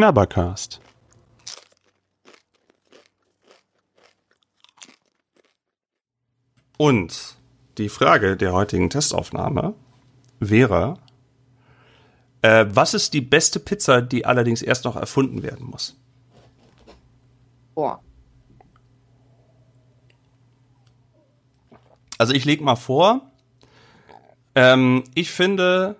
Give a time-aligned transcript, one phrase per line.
[0.00, 0.80] Knabbercast.
[6.78, 7.36] Und
[7.76, 9.74] die Frage der heutigen Testaufnahme
[10.38, 10.94] wäre,
[12.40, 16.00] äh, was ist die beste Pizza, die allerdings erst noch erfunden werden muss?
[17.74, 18.00] Boah.
[22.16, 23.30] Also ich lege mal vor,
[24.54, 25.96] ähm, ich finde,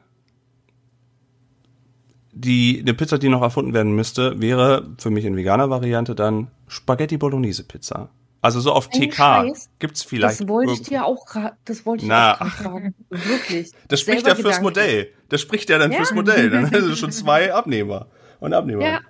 [2.32, 6.48] die eine Pizza, die noch erfunden werden müsste, wäre für mich in veganer Variante dann
[6.68, 8.10] Spaghetti Bolognese Pizza.
[8.42, 9.70] Also so auf Ein TK Scheiß.
[9.80, 10.40] gibt's vielleicht.
[10.40, 12.34] Das wollte ich dir auch gerade, das wollte ich Na.
[12.34, 12.94] auch gerade fragen.
[13.10, 13.72] Wirklich.
[13.88, 14.62] Das spricht ja fürs Gedanke.
[14.62, 15.08] Modell.
[15.28, 15.98] Das spricht ja dann Ja.
[15.98, 16.48] fürs Modell.
[16.50, 18.06] Dann hast du schon zwei Abnehmer
[18.40, 18.82] und Abnehmer.
[18.82, 19.00] Ja.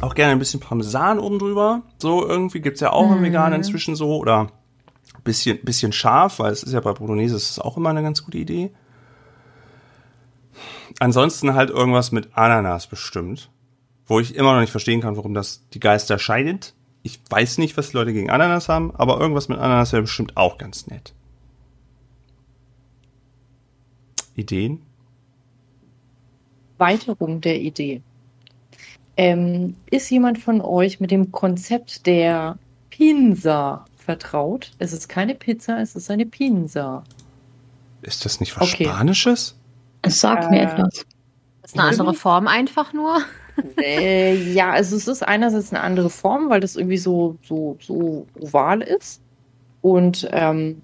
[0.00, 1.82] Auch gerne ein bisschen Parmesan oben drüber.
[1.98, 4.16] So irgendwie gibt's ja auch im Vegan inzwischen so.
[4.16, 4.48] Oder
[5.24, 8.24] bisschen, bisschen scharf, weil es ist ja bei Bolognese ist es auch immer eine ganz
[8.24, 8.70] gute Idee.
[10.98, 13.50] Ansonsten halt irgendwas mit Ananas bestimmt.
[14.06, 16.74] Wo ich immer noch nicht verstehen kann, warum das die Geister scheidet.
[17.02, 20.36] Ich weiß nicht, was die Leute gegen Ananas haben, aber irgendwas mit Ananas wäre bestimmt
[20.36, 21.14] auch ganz nett.
[24.34, 24.82] Ideen?
[26.78, 28.02] Weiterung der Idee.
[29.16, 32.56] Ähm, ist jemand von euch mit dem Konzept der
[32.88, 34.72] Pinsa vertraut?
[34.78, 37.02] Es ist keine Pizza, es ist eine Pinsa.
[38.00, 38.84] Ist das nicht was Okay.
[38.84, 39.57] Spanisches?
[40.02, 41.06] Es sagt mir Äh, etwas.
[41.62, 43.18] Das ist eine andere Form einfach nur.
[43.82, 48.26] äh, ja, also es ist einerseits eine andere Form, weil das irgendwie so, so, so
[48.40, 49.20] oval ist.
[49.82, 50.80] Und ähm,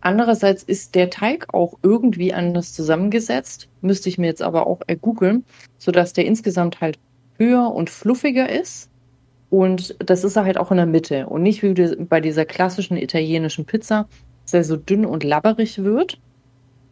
[0.00, 3.68] andererseits ist der Teig auch irgendwie anders zusammengesetzt.
[3.80, 5.44] Müsste ich mir jetzt aber auch ergoogeln,
[5.76, 6.98] sodass der insgesamt halt
[7.38, 8.90] höher und fluffiger ist.
[9.48, 11.26] Und das ist er halt auch in der Mitte.
[11.28, 11.72] Und nicht wie
[12.04, 14.08] bei dieser klassischen italienischen Pizza,
[14.44, 16.18] dass er so dünn und labberig wird,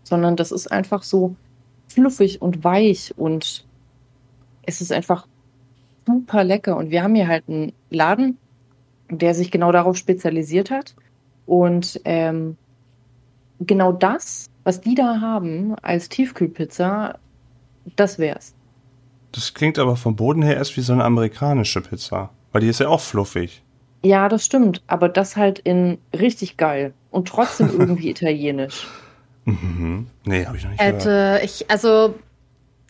[0.04, 1.34] sondern das ist einfach so
[1.88, 3.64] fluffig und weich und
[4.62, 5.26] es ist einfach
[6.06, 6.76] super lecker.
[6.76, 8.38] Und wir haben hier halt einen Laden,
[9.10, 10.94] der sich genau darauf spezialisiert hat.
[11.46, 12.56] Und ähm,
[13.60, 17.18] genau das, was die da haben als Tiefkühlpizza,
[17.96, 18.54] das wär's.
[19.32, 22.30] Das klingt aber vom Boden her erst wie so eine amerikanische Pizza.
[22.52, 23.62] Weil die ist ja auch fluffig.
[24.04, 24.82] Ja, das stimmt.
[24.86, 28.86] Aber das halt in richtig geil und trotzdem irgendwie italienisch.
[29.44, 30.06] Mhm.
[30.24, 31.04] Nee, habe ich noch nicht gehört.
[31.04, 32.14] Hätte ich, also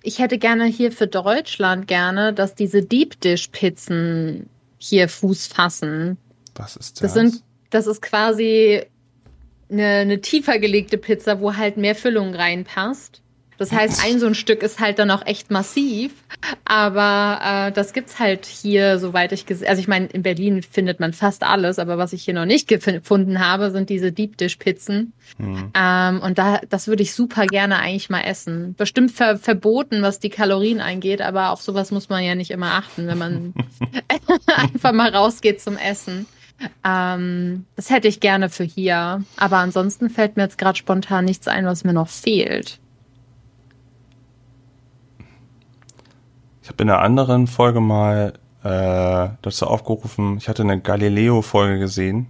[0.03, 4.49] ich hätte gerne hier für Deutschland gerne, dass diese Deep Dish Pizzen
[4.79, 6.19] hier Fuß fassen.
[6.55, 7.01] Was ist das?
[7.01, 8.83] Das sind, das ist quasi
[9.71, 13.23] eine, eine tiefer gelegte Pizza, wo halt mehr Füllung reinpasst.
[13.59, 16.13] Das heißt, ein so ein Stück ist halt dann auch echt massiv,
[16.65, 21.01] aber äh, das gibt's halt hier, soweit ich gesehen, also ich meine, in Berlin findet
[21.01, 24.37] man fast alles, aber was ich hier noch nicht gef- gefunden habe, sind diese Deep
[24.39, 25.13] Dish Pizzen.
[25.39, 25.71] Hm.
[25.75, 28.75] Ähm, und da, das würde ich super gerne eigentlich mal essen.
[28.77, 32.73] Bestimmt ver verboten, was die Kalorien angeht, aber auf sowas muss man ja nicht immer
[32.73, 33.55] achten, wenn man
[34.57, 36.27] einfach mal rausgeht zum Essen.
[36.85, 39.23] Ähm, das hätte ich gerne für hier.
[39.37, 42.79] Aber ansonsten fällt mir jetzt gerade spontan nichts ein, was mir noch fehlt.
[46.65, 48.33] Ich habe in einer anderen Folge mal
[48.63, 52.29] äh, dazu aufgerufen, ich hatte eine Galileo-Folge gesehen.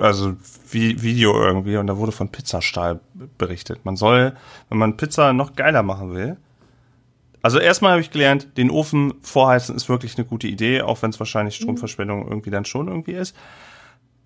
[0.00, 0.36] Also
[0.70, 2.98] Vi Video irgendwie und da wurde von Pizzastahl
[3.36, 3.84] berichtet.
[3.84, 4.34] Man soll,
[4.70, 6.38] wenn man Pizza noch geiler machen will,
[7.42, 11.10] also erstmal habe ich gelernt, den Ofen vorheizen ist wirklich eine gute Idee, auch wenn
[11.10, 13.36] es wahrscheinlich Stromverschwendung irgendwie dann schon irgendwie ist.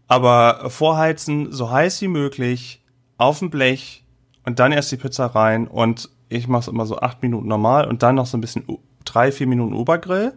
[0.06, 2.80] Aber vorheizen so heiß wie möglich
[3.18, 4.04] auf dem Blech
[4.44, 7.88] und dann erst die Pizza rein und ich mache es immer so acht Minuten normal
[7.88, 8.62] und dann noch so ein bisschen
[9.04, 10.32] drei, vier Minuten Obergrill.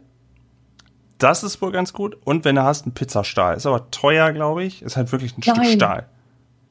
[1.18, 2.18] Das ist wohl ganz gut.
[2.26, 3.56] Und wenn du hast, einen Pizzastahl.
[3.56, 4.82] Ist aber teuer, glaube ich.
[4.82, 5.78] Ist halt wirklich ein Stück Nein.
[5.78, 6.10] Stahl.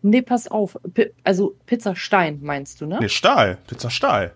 [0.03, 0.77] Nee, pass auf.
[0.95, 2.99] Pi also Pizzastein meinst du, ne?
[3.01, 3.59] Nee, Stahl.
[3.67, 4.33] Pizzastahl.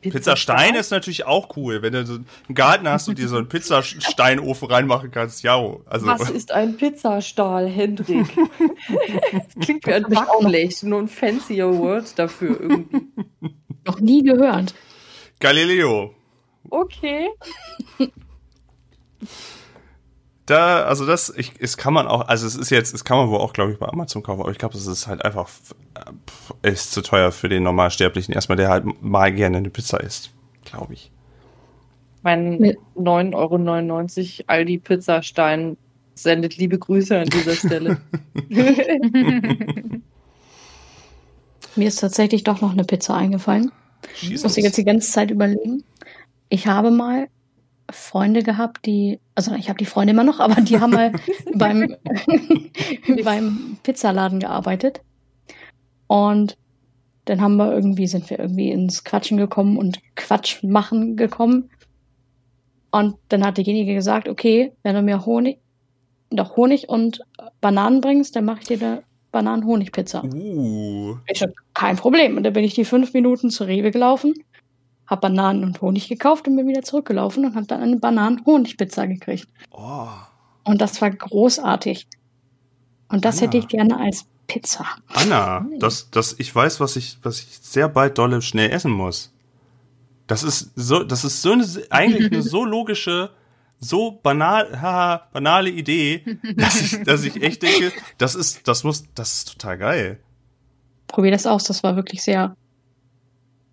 [0.00, 3.48] Pizzastein ist natürlich auch cool, wenn du so einen Garten hast und dir so einen
[3.48, 5.44] Pizzasteinofen reinmachen kannst.
[5.44, 8.26] Ja, also Was ist ein Pizzastahl, Hendrik?
[9.32, 13.06] das klingt wie ein Backblech, nur ein fancier Word dafür irgendwie.
[13.86, 14.74] Noch nie gehört.
[15.38, 16.14] Galileo.
[16.70, 17.28] Okay.
[20.46, 23.28] Da, also das, ich, es kann man auch, also es ist jetzt, es kann man
[23.28, 25.48] wohl auch, glaube ich, bei Amazon kaufen, aber ich glaube, es ist halt einfach,
[25.94, 28.34] äh, pff, ist zu teuer für den Normalsterblichen.
[28.34, 30.30] Erstmal, der halt mal gerne eine Pizza isst,
[30.64, 31.12] glaube ich.
[32.22, 32.72] Mein Ja.
[32.96, 33.34] 9,99
[34.40, 35.76] Euro Aldi Pizzastein
[36.14, 38.00] sendet liebe Grüße an dieser Stelle.
[41.76, 43.72] Mir ist tatsächlich doch noch eine Pizza eingefallen.
[44.14, 45.84] Ich Schieß musste jetzt die ganze Zeit überlegen.
[46.52, 47.28] Ich habe mal
[47.90, 51.10] Freunde gehabt, die, also ich habe die Freunde immer noch, aber die haben mal
[51.54, 51.96] beim,
[53.24, 55.00] beim Pizzaladen gearbeitet.
[56.08, 56.58] Und
[57.24, 61.70] dann haben wir irgendwie, sind wir irgendwie ins Quatschen gekommen und Quatsch machen gekommen.
[62.90, 65.58] Und dann hat derjenige gesagt, okay, wenn du mir Honig,
[66.28, 67.22] doch Honig und
[67.62, 70.22] Bananen bringst, dann mache ich dir eine Bananen-Honig-Pizza.
[70.22, 71.16] Uh.
[71.28, 72.36] Ich so, kein Problem.
[72.36, 74.34] Und dann bin ich die fünf Minuten zur Rewe gelaufen,
[75.12, 79.46] habe Bananen und Honig gekauft und bin wieder zurückgelaufen und habe dann eine Bananen-Honig-Pizza gekriegt.
[79.70, 80.08] Oh.
[80.64, 82.06] Und das war großartig.
[83.08, 83.42] Und das Ah.
[83.42, 84.86] hätte ich gerne als Pizza.
[85.14, 89.32] Anna, das, das, ich weiß, was ich, was ich sehr bald dolle schnell essen muss.
[90.26, 93.30] Das ist so, das ist so eine, eigentlich eine so logische,
[93.78, 96.24] so banal, haha, banale Idee,
[96.56, 100.20] dass ich, dass ich echt denke, das ist, das muss, das ist total geil.
[101.08, 102.56] Probier das aus, das war wirklich sehr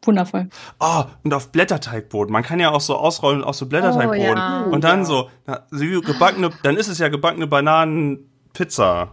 [0.04, 0.50] wundervoll.
[0.80, 2.32] Oh, und auf Blätterteigboden.
[2.32, 4.34] Man kann ja auch so ausrollen auf so Blätterteigboden.
[4.34, 4.62] Oh, ja.
[4.64, 5.06] Und dann Ja.
[5.06, 9.12] so, na, gebackene, dann ist es ja gebackene Bananenpizza.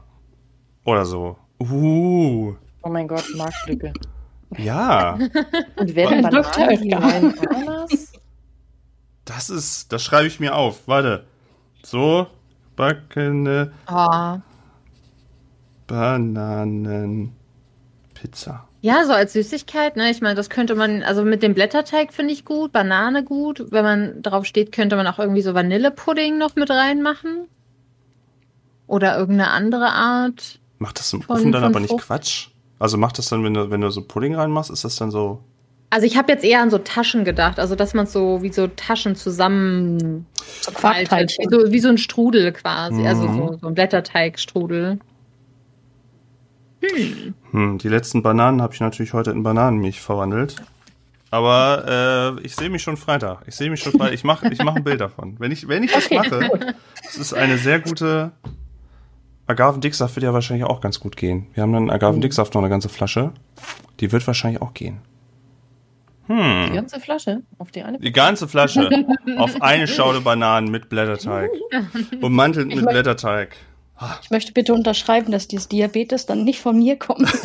[0.84, 1.36] Oder so.
[1.60, 3.92] Uh, Oh mein Gott, Marktlücke.
[4.56, 5.14] ja.
[5.76, 6.22] Und werden.
[6.22, 7.34] Bananen?
[9.24, 10.86] Das ist, das schreibe ich mir auf.
[10.86, 11.26] Warte.
[11.82, 12.28] So,
[12.76, 14.36] backene Oh.
[15.88, 18.68] Bananenpizza.
[18.86, 20.10] Ja, so als Süßigkeit, ne?
[20.12, 23.72] Ich meine, das könnte man, also mit dem Blätterteig finde ich gut, Banane gut.
[23.72, 27.48] Wenn man drauf steht, könnte man auch irgendwie so Vanillepudding noch mit reinmachen.
[28.86, 30.60] Oder irgendeine andere Art.
[30.78, 32.06] Macht das im Von- Ofen dann aber nicht Frucht?
[32.06, 32.48] Quatsch?
[32.78, 35.40] Also macht das dann, wenn du, wenn du so Pudding reinmachst, ist das dann so.
[35.90, 38.68] Also ich habe jetzt eher an so Taschen gedacht, also dass man so wie so
[38.68, 40.26] Taschen zusammen
[40.60, 43.36] So wie so, wie so ein Strudel quasi, also Mhm.
[43.48, 45.00] so, so ein Blätterteigstrudel.
[47.50, 50.56] Hm, die letzten Bananen habe ich natürlich heute in Bananenmilch verwandelt.
[51.30, 53.42] Aber äh, ich sehe mich schon Freitag.
[53.46, 54.14] Ich sehe mich schon Freitag.
[54.14, 55.36] Ich mache ich mach ein Bild davon.
[55.38, 56.74] Wenn ich, wenn ich das mache,
[57.08, 58.32] es ist eine sehr gute.
[59.48, 61.46] Agavendicksaft wird ja wahrscheinlich auch ganz gut gehen.
[61.54, 63.32] Wir haben dann Agavendicksaft noch eine ganze Flasche.
[64.00, 65.00] Die wird wahrscheinlich auch gehen.
[66.28, 66.74] Die Hm.
[66.74, 67.98] ganze Flasche auf die eine.
[68.00, 68.90] Die ganze Flasche
[69.38, 71.50] auf eine Schaude Bananen mit Blätterteig.
[72.20, 73.56] Ummantelt mit Blätterteig.
[74.22, 77.32] Ich möchte bitte unterschreiben, dass dieses Diabetes dann nicht von mir kommt.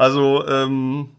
[0.00, 1.10] Also, ähm,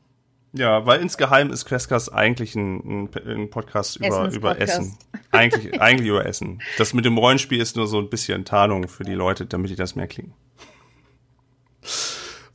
[0.53, 4.59] ja, weil insgeheim ist Quescast eigentlich ein, ein, Podcast über, über.
[4.59, 4.97] Essen.
[5.29, 6.63] Eigentlich, eigentlich über Essen.
[6.79, 9.75] Das mit dem Rollenspiel ist nur so ein bisschen Tarnung für die Leute, damit die
[9.75, 10.33] das mehr klingen.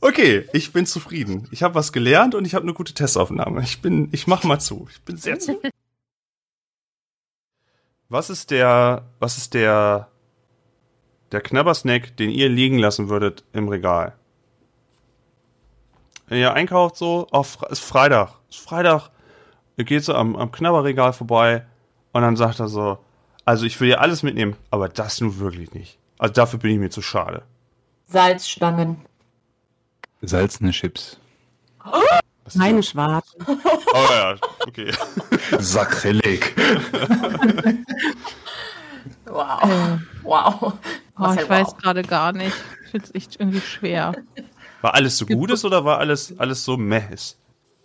[0.01, 1.47] Okay, ich bin zufrieden.
[1.51, 3.63] Ich habe was gelernt und ich habe eine gute Testaufnahme.
[3.63, 4.89] Ich bin, ich mach mal zu.
[4.91, 5.71] Ich bin sehr zufrieden.
[8.09, 10.07] Was ist der, was ist der,
[11.31, 14.13] der Knabbersnack, den ihr liegen lassen würdet im Regal?
[16.27, 19.09] Wenn ihr einkauft so, auf ist Freitag, ist Freitag,
[19.75, 21.65] ihr geht so am, am Knabberregal vorbei
[22.13, 22.97] und dann sagt er so,
[23.45, 25.99] also ich will ja alles mitnehmen, aber das nun wirklich nicht.
[26.17, 27.43] Also dafür bin ich mir zu schade.
[28.05, 29.05] Salzstangen.
[30.21, 31.19] Salzene Chips.
[32.55, 32.87] Meine das?
[32.87, 33.47] Schwarzen.
[33.93, 34.35] Oh ja,
[34.67, 34.91] okay.
[35.59, 36.55] Sakrileg.
[39.25, 39.99] Wow.
[40.23, 40.73] Wow.
[41.19, 41.77] Oh, ich weiß wow.
[41.77, 42.55] gerade gar nicht.
[42.85, 44.13] Ich finde es echt irgendwie schwer.
[44.81, 47.37] War alles so gut ist oder war alles, alles so meh ist?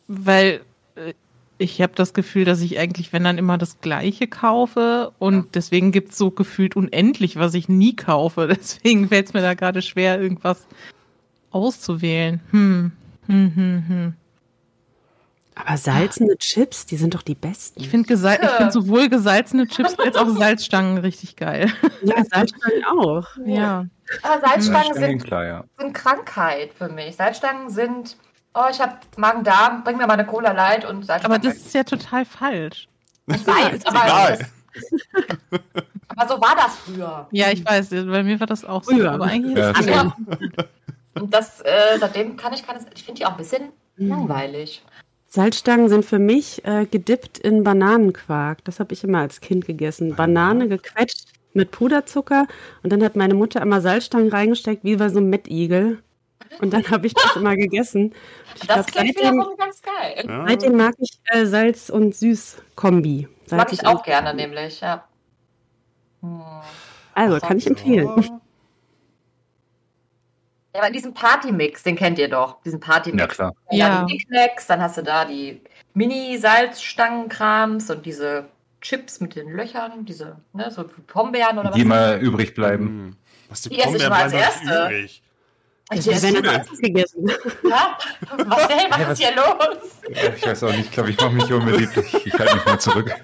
[0.08, 0.60] Weil
[0.94, 1.14] äh,
[1.58, 5.92] ich habe das Gefühl, dass ich eigentlich, wenn dann immer das Gleiche kaufe und deswegen
[5.92, 8.46] gibt es so gefühlt unendlich, was ich nie kaufe.
[8.50, 10.66] Deswegen fällt es mir da gerade schwer, irgendwas
[11.50, 12.40] auszuwählen.
[12.50, 12.92] Hm.
[13.26, 14.14] Hm, hm, hm.
[15.54, 17.80] Aber salzene Chips, die sind doch die besten.
[17.80, 21.70] Ich finde ich find sowohl gesalzene Chips als auch Salzstangen richtig geil.
[22.02, 23.28] Ja, Salzstangen auch.
[23.44, 23.86] Ja.
[24.22, 25.64] Aber Salzstangen Stangen, sind, klar, ja.
[25.78, 27.16] sind Krankheit für mich.
[27.16, 28.16] Salzstangen sind,
[28.54, 31.36] oh, ich habe Magen-Darm, bring mir mal eine Cola Light und Salzstangen.
[31.36, 32.88] Aber das ist ja total falsch.
[33.26, 34.38] ich weiß, aber, Egal.
[34.38, 35.60] das,
[36.08, 37.28] aber so war das früher.
[37.30, 38.92] Ja, ich weiß, bei mir war das auch so.
[38.92, 39.12] Früher.
[39.12, 40.16] Aber eigentlich Ja, ist es Aber,
[41.20, 44.82] und das, äh, seitdem kann ich keine, ich finde die auch ein bisschen langweilig.
[45.34, 48.62] Salzstangen sind für mich äh, gedippt in Bananenquark.
[48.64, 50.14] Das habe ich immer als Kind gegessen.
[50.14, 51.24] Banane gequetscht
[51.54, 52.46] mit Puderzucker
[52.82, 56.02] und dann hat meine Mutter immer Salzstangen reingesteckt, wie bei so einem Mettigel.
[56.60, 58.12] Und dann habe ich das immer gegessen.
[58.56, 60.24] Ich Das glaub, klingt seitdem, wiederum ganz geil.
[60.28, 60.44] Ja.
[60.46, 63.26] seitdem mag ich äh, Salz- und Süß-Kombi.
[63.52, 65.02] Mag ich auch gerne, nämlich, ja.
[66.20, 66.42] Hm.
[67.14, 68.41] Also, kann ich empfehlen.
[70.74, 72.62] Ja, aber diesen Partymix, den kennt ihr doch.
[72.62, 73.20] Diesen Partymix.
[73.20, 73.52] Ja, klar.
[73.70, 73.88] Ja.
[73.88, 74.04] Ja.
[74.04, 75.60] Die Knickknacks, dann hast du da die
[75.94, 78.46] Mini-Salzstangenkrams und diese
[78.80, 81.76] Chips mit den Löchern, diese, ne, so Pombeeren oder was.
[81.76, 82.86] Die mal übrig bleiben.
[82.86, 83.16] Hm.
[83.48, 84.84] Was die Die esse ich Pombeeren mal als Erste.
[84.86, 85.22] übrig.
[85.94, 86.42] Ich du denn?
[86.44, 87.28] das alles gegessen.
[87.68, 87.98] ja?
[88.46, 90.00] Was, hey, was ist was- hier los?
[90.08, 91.96] Ja, Ich weiß auch nicht, ich glaube, ich mache mich unbeliebt.
[92.24, 93.14] Ich halte mich mal zurück.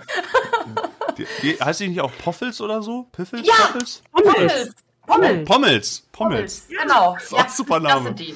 [1.16, 3.04] Die, die, heißt die nicht auch Poffels oder so?
[3.10, 3.46] Piffels?
[3.46, 3.54] Ja.
[3.54, 4.02] Poffels?
[4.12, 4.74] Pommes.
[5.08, 5.44] Pommels.
[5.48, 6.00] Pommels.
[6.12, 6.60] Pommels.
[6.60, 6.68] Pommels.
[6.68, 7.16] Genau.
[7.20, 8.04] ist auch ein super Das Name.
[8.06, 8.34] sind die.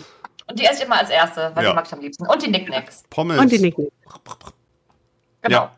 [0.49, 1.71] Und die esse ich immer als erste, weil Ja.
[1.71, 2.27] die mag ich am liebsten.
[2.27, 3.05] Und die Nicknacks.
[3.11, 3.39] Pommes.
[3.39, 3.89] Und die Nicken.
[5.43, 5.57] Genau.
[5.57, 5.77] Ja.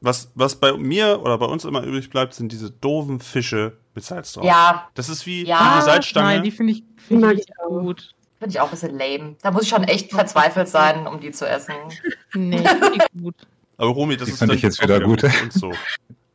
[0.00, 4.04] Was, was bei mir oder bei uns immer übrig bleibt, sind diese doofen Fische mit
[4.04, 4.44] Salz drauf.
[4.44, 5.72] Ja, Das ist wie Ja.
[5.74, 6.26] eine Salzstange.
[6.26, 8.14] Nein, die finde ich, find ich ich gut.
[8.38, 9.36] finde ich auch ein bisschen lame.
[9.42, 11.74] Da muss ich schon echt verzweifelt sein, um die zu essen.
[12.34, 13.34] Nee, ich find die gut.
[13.78, 15.24] Aber Romy, das Die ist fand ich jetzt wieder gut.
[15.24, 15.72] uns so.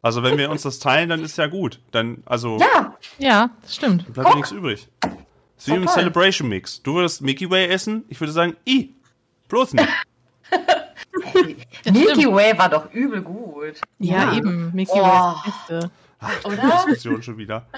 [0.03, 1.79] Also wenn wir uns das teilen, dann ist ja gut.
[1.91, 4.12] Dann, also Ja, Ja, das stimmt.
[4.13, 4.88] bleibt ja nichts übrig.
[5.01, 5.12] Das
[5.58, 5.88] ist wie im.
[5.88, 6.81] Celebration Mix.
[6.81, 8.89] Du würdest Mickey Way essen, ich würde sagen, i.
[9.48, 9.88] Bloß nicht.
[11.86, 12.36] Milky stimmt.
[12.36, 13.79] Way war doch übel gut.
[14.00, 14.38] Ja, Ja.
[14.38, 14.72] eben.
[14.74, 15.03] Mickey Oh.
[15.03, 15.91] Way ist das Beste.
[16.48, 16.84] Oder?
[16.88, 17.67] Diskussion schon wieder.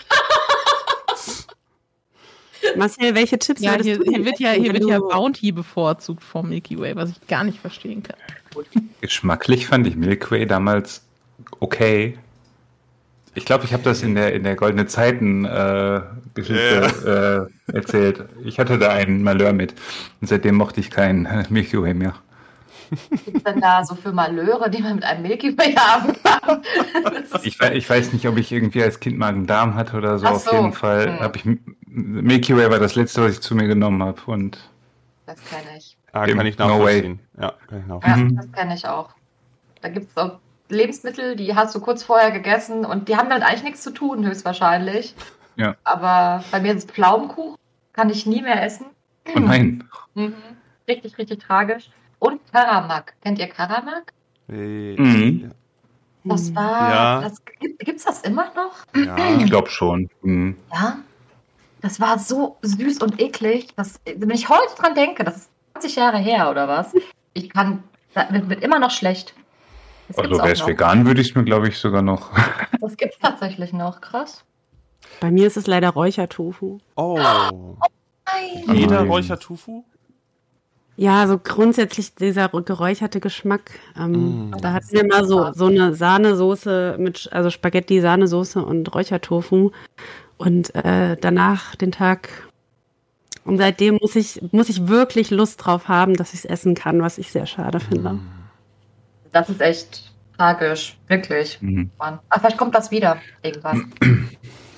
[2.77, 6.79] Marcel, welche Tipps Ja, hier, hier wird ja, hier wird ja Bounty bevorzugt vom Milky
[6.79, 8.15] Way, was ich gar nicht verstehen kann.
[9.01, 11.03] Geschmacklich fand ich Milky Way damals
[11.59, 12.17] okay.
[13.35, 16.01] Ich glaube, ich habe das in der in der goldene Zeiten äh,
[16.35, 18.25] Geschichte äh, erzählt.
[18.43, 19.73] Ich hatte da einen Malheur mit
[20.21, 22.15] und seitdem mochte ich keinen Milky Way mehr.
[23.25, 26.61] Gibt's denn da so für Malheure, die man mit einem Milky Way haben kann?
[27.43, 30.27] Ich, ich weiß nicht, ob ich irgendwie als Kind Magen-Darm hatte oder so.
[30.27, 30.51] Ach Auf so.
[30.51, 31.19] jeden Fall Hm.
[31.19, 31.45] habe ich
[31.87, 34.57] Milky Way war das letzte, was ich zu mir genommen habe und
[35.25, 35.97] Das kenne ich.
[36.11, 37.19] Ah, kann ich No nachvollziehen.
[37.37, 38.27] Ja, kann ich Ja, nachvollziehen.
[38.27, 38.35] Mhm.
[38.35, 39.15] das kenne ich auch.
[39.81, 40.39] Da gibt es auch
[40.73, 44.25] Lebensmittel, die hast du kurz vorher gegessen und die haben damit eigentlich nichts zu tun,
[44.25, 45.15] höchstwahrscheinlich.
[45.55, 45.75] Ja.
[45.83, 47.57] Aber bei mir ist es Pflaumenkuchen,
[47.93, 48.87] kann ich nie mehr essen.
[49.35, 49.83] oh nein,
[50.15, 50.33] Mhm.
[50.87, 51.89] Richtig, richtig tragisch.
[52.19, 53.13] Und Karamak.
[53.21, 54.13] Kennt ihr Karamak?
[54.49, 55.51] Äh, Mhm.
[56.25, 56.89] Das war.
[56.91, 57.21] Ja.
[57.21, 58.73] Das, Gibt es das immer noch?
[58.95, 59.17] Ja.
[59.39, 60.09] ich glaube schon.
[60.21, 60.57] Mhm.
[60.73, 60.97] Ja.
[61.81, 63.67] Das war so süß und eklig.
[63.75, 66.93] Das, wenn ich heute dran denke, das ist 20 Jahre her oder was,
[67.33, 67.83] ich kann.
[68.13, 69.33] Das wird, wird immer noch schlecht.
[70.09, 72.31] Das Also wäre es vegan, würde ich es mir, glaube ich, sogar noch.
[72.81, 74.01] Das gibt es tatsächlich noch.
[74.01, 74.43] Krass.
[75.21, 76.79] Bei mir ist es leider Räuchertofu.
[76.95, 77.17] Oh.
[77.17, 78.75] Nein.
[78.75, 79.07] Jeder Nein.
[79.09, 79.83] Räucher Tofu?
[80.95, 83.79] Ja, so grundsätzlich dieser geräucherte Geschmack.
[83.97, 84.51] Ähm, Mm.
[84.61, 89.71] Da hatten wir mal so, so eine Sahnesoße mit, also Spaghetti, Sahnesoße und Räuchertofu.
[90.37, 92.29] Und äh, danach den Tag.
[93.45, 97.01] Und seitdem muss ich, muss ich wirklich Lust drauf haben, dass ich es essen kann,
[97.01, 98.19] was ich sehr schade finde.
[99.33, 100.97] Das ist echt tragisch.
[101.07, 101.57] Wirklich.
[101.61, 101.89] Mhm.
[101.99, 102.19] Mann.
[102.29, 103.17] Aber vielleicht kommt das wieder.
[103.41, 103.91] Irgendwann.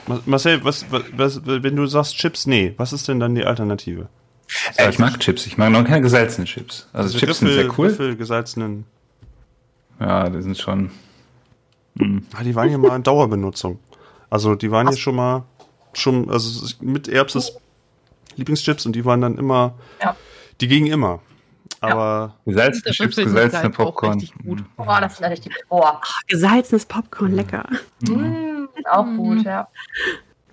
[0.07, 3.43] Ma- Marcel, was, was, was, wenn du sagst Chips, nee, was ist denn dann die
[3.45, 4.07] Alternative?
[4.77, 6.88] Äh, ich mag Chips, ich mag noch keine gesalzenen Chips.
[6.93, 7.88] Also Chips sind sehr cool.
[7.88, 8.85] Riffel, gesalzenen.
[10.00, 10.91] Ja, die sind schon.
[11.95, 12.24] Mhm.
[12.35, 13.79] Ah, die waren ja mal in Dauerbenutzung.
[14.29, 15.43] Also die waren ja schon mal,
[15.93, 17.57] schon, also mit Erbs ist
[18.35, 20.15] Lieblingschips und die waren dann immer, Ja.
[20.62, 21.21] die gingen immer.
[21.82, 24.20] Aber Gesalzene Der Chips, gesalzene Popcorn.
[24.20, 24.60] richtig gut.
[24.62, 24.65] Mhm.
[24.77, 25.53] Boah, das sind richtig.
[25.70, 26.01] Boah.
[26.27, 27.67] Gesalzenes Popcorn, lecker.
[28.01, 29.67] Mm, auch gut, ja.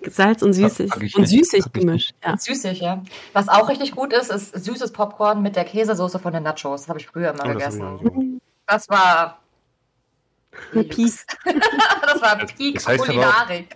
[0.05, 0.91] Salz und süßig.
[1.15, 2.13] Und süßig gemischt.
[2.23, 2.35] Ja.
[2.37, 3.01] Süßig, ja.
[3.31, 6.81] Was auch richtig gut ist, ist süßes Popcorn mit der Käsesoße von den Nachos.
[6.81, 7.97] Das habe ich früher immer Oh, das gegessen.
[7.99, 8.41] gemacht.
[8.67, 9.39] Das war.
[10.71, 10.89] Peak.
[10.95, 13.75] das war Das- Peak das heißt Kulinarik.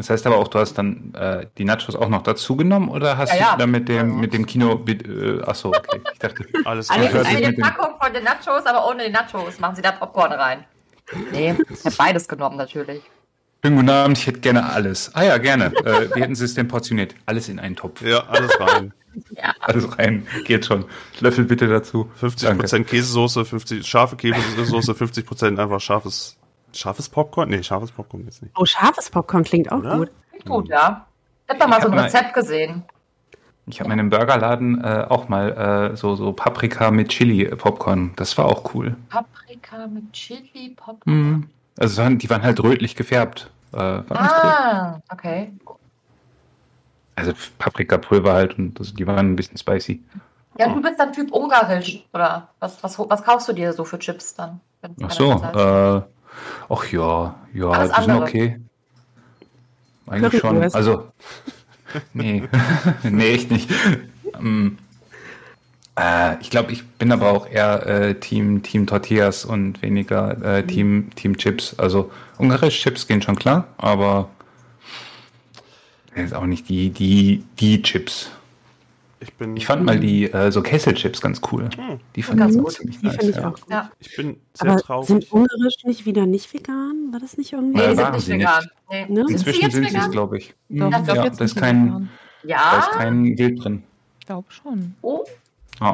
[0.00, 3.18] Das heißt aber auch, du hast dann äh, die Nachos auch noch dazu genommen oder
[3.18, 3.52] hast Ja, ja.
[3.52, 4.04] du dann mit dem, Ja.
[4.04, 4.82] mit dem Kino.
[4.88, 6.00] Äh, achso, okay.
[6.14, 6.46] Ich dachte.
[6.64, 7.04] alles klar.
[7.04, 10.64] ist Eine Packung von den Nachos, aber ohne die Nachos machen sie da Popcorn rein.
[11.32, 13.02] Nee, ich habe beides genommen natürlich.
[13.62, 15.14] Schönen guten Abend, ich hätte gerne alles.
[15.14, 15.66] Ah ja, gerne.
[15.84, 17.14] Äh, wie hätten Sie es denn portioniert?
[17.26, 18.00] Alles in einen Topf.
[18.00, 18.94] Ja, alles rein.
[19.60, 20.24] Alles rein.
[20.44, 20.84] Geht schon.
[21.18, 22.08] Löffel bitte dazu.
[22.22, 26.36] 50% Käsesoße, 50 scharfe Käsesoße, 50% einfach scharfes,
[26.72, 27.48] scharfes Popcorn?
[27.50, 28.54] Nee, scharfes Popcorn jetzt nicht.
[28.58, 29.96] Oh, scharfes Popcorn klingt auch Oder?
[29.98, 30.10] gut.
[30.30, 31.06] Klingt Gut, ja.
[31.44, 32.84] Ich habe da mal so ein mal- Rezept gesehen.
[33.66, 38.12] Ich habe in einem Burgerladen äh, auch mal äh, so, so Paprika mit Chili Popcorn.
[38.16, 38.96] Das war auch cool.
[39.08, 41.16] Paprika mit Chili, Popcorn.
[41.16, 41.50] Mhm.
[41.78, 43.50] Also die waren halt rötlich gefärbt.
[43.72, 44.50] Äh, war ganz cool.
[44.50, 45.52] Ah, okay.
[47.14, 50.02] Also Paprikapulver halt und das, die waren ein bisschen spicy.
[50.58, 52.48] Ja, du bist dann Typ Ungarisch, oder?
[52.58, 54.60] Was, was, was kaufst du dir so für Chips dann?
[55.02, 56.02] Ach so, äh,
[56.68, 58.22] ach ja, ja, Alles die sind andere.
[58.28, 58.60] okay.
[60.06, 60.56] Eigentlich schon.
[60.56, 60.74] Currywurst.
[60.74, 61.12] Also,
[62.12, 62.48] nee,
[63.02, 63.70] nee, echt nicht.
[64.38, 64.78] Ähm,
[65.98, 70.44] äh, ich glaube, ich bin aber auch eher äh, Team, Team Tortillas und weniger Mhm.
[70.44, 71.78] äh, Team, Team Chips.
[71.78, 74.30] Also ungarische Chips gehen schon klar, aber
[76.16, 78.30] jetzt auch nicht die, die, die Chips.
[79.22, 81.68] Ich bin, Ich fand mal die äh, so Kesselchips ganz cool.
[82.16, 82.72] Die fand Ganz ich gut.
[82.72, 83.16] ziemlich Die nice.
[83.16, 83.48] finde ich ja.
[83.48, 83.70] auch gut.
[83.70, 83.90] Ja.
[83.98, 85.08] ich bin sehr Aber traurig.
[85.08, 87.08] sind ungarisch nicht wieder nicht vegan?
[87.12, 87.76] War das nicht irgendwie?
[87.78, 88.70] Nee, die sind waren nicht sie vegan.
[88.90, 89.06] Nee.
[89.08, 89.24] Ne?
[89.28, 90.10] Inzwischen jetzt sind sie es, vegan?
[90.10, 90.54] glaube ich.
[90.70, 92.08] Doch, Mhm, ich glaub, ja, da ist kein, vegan.
[92.42, 92.78] da Ja.
[92.78, 93.82] ist kein Wild drin.
[94.20, 94.94] Ich glaube schon.
[95.02, 95.24] Oh,
[95.80, 95.92] Ja.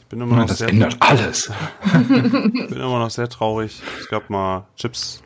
[0.00, 1.52] Ich bin immer noch Das sehr, ändert alles.
[2.08, 3.82] bin immer noch sehr traurig.
[4.00, 5.22] Es gab mal Chips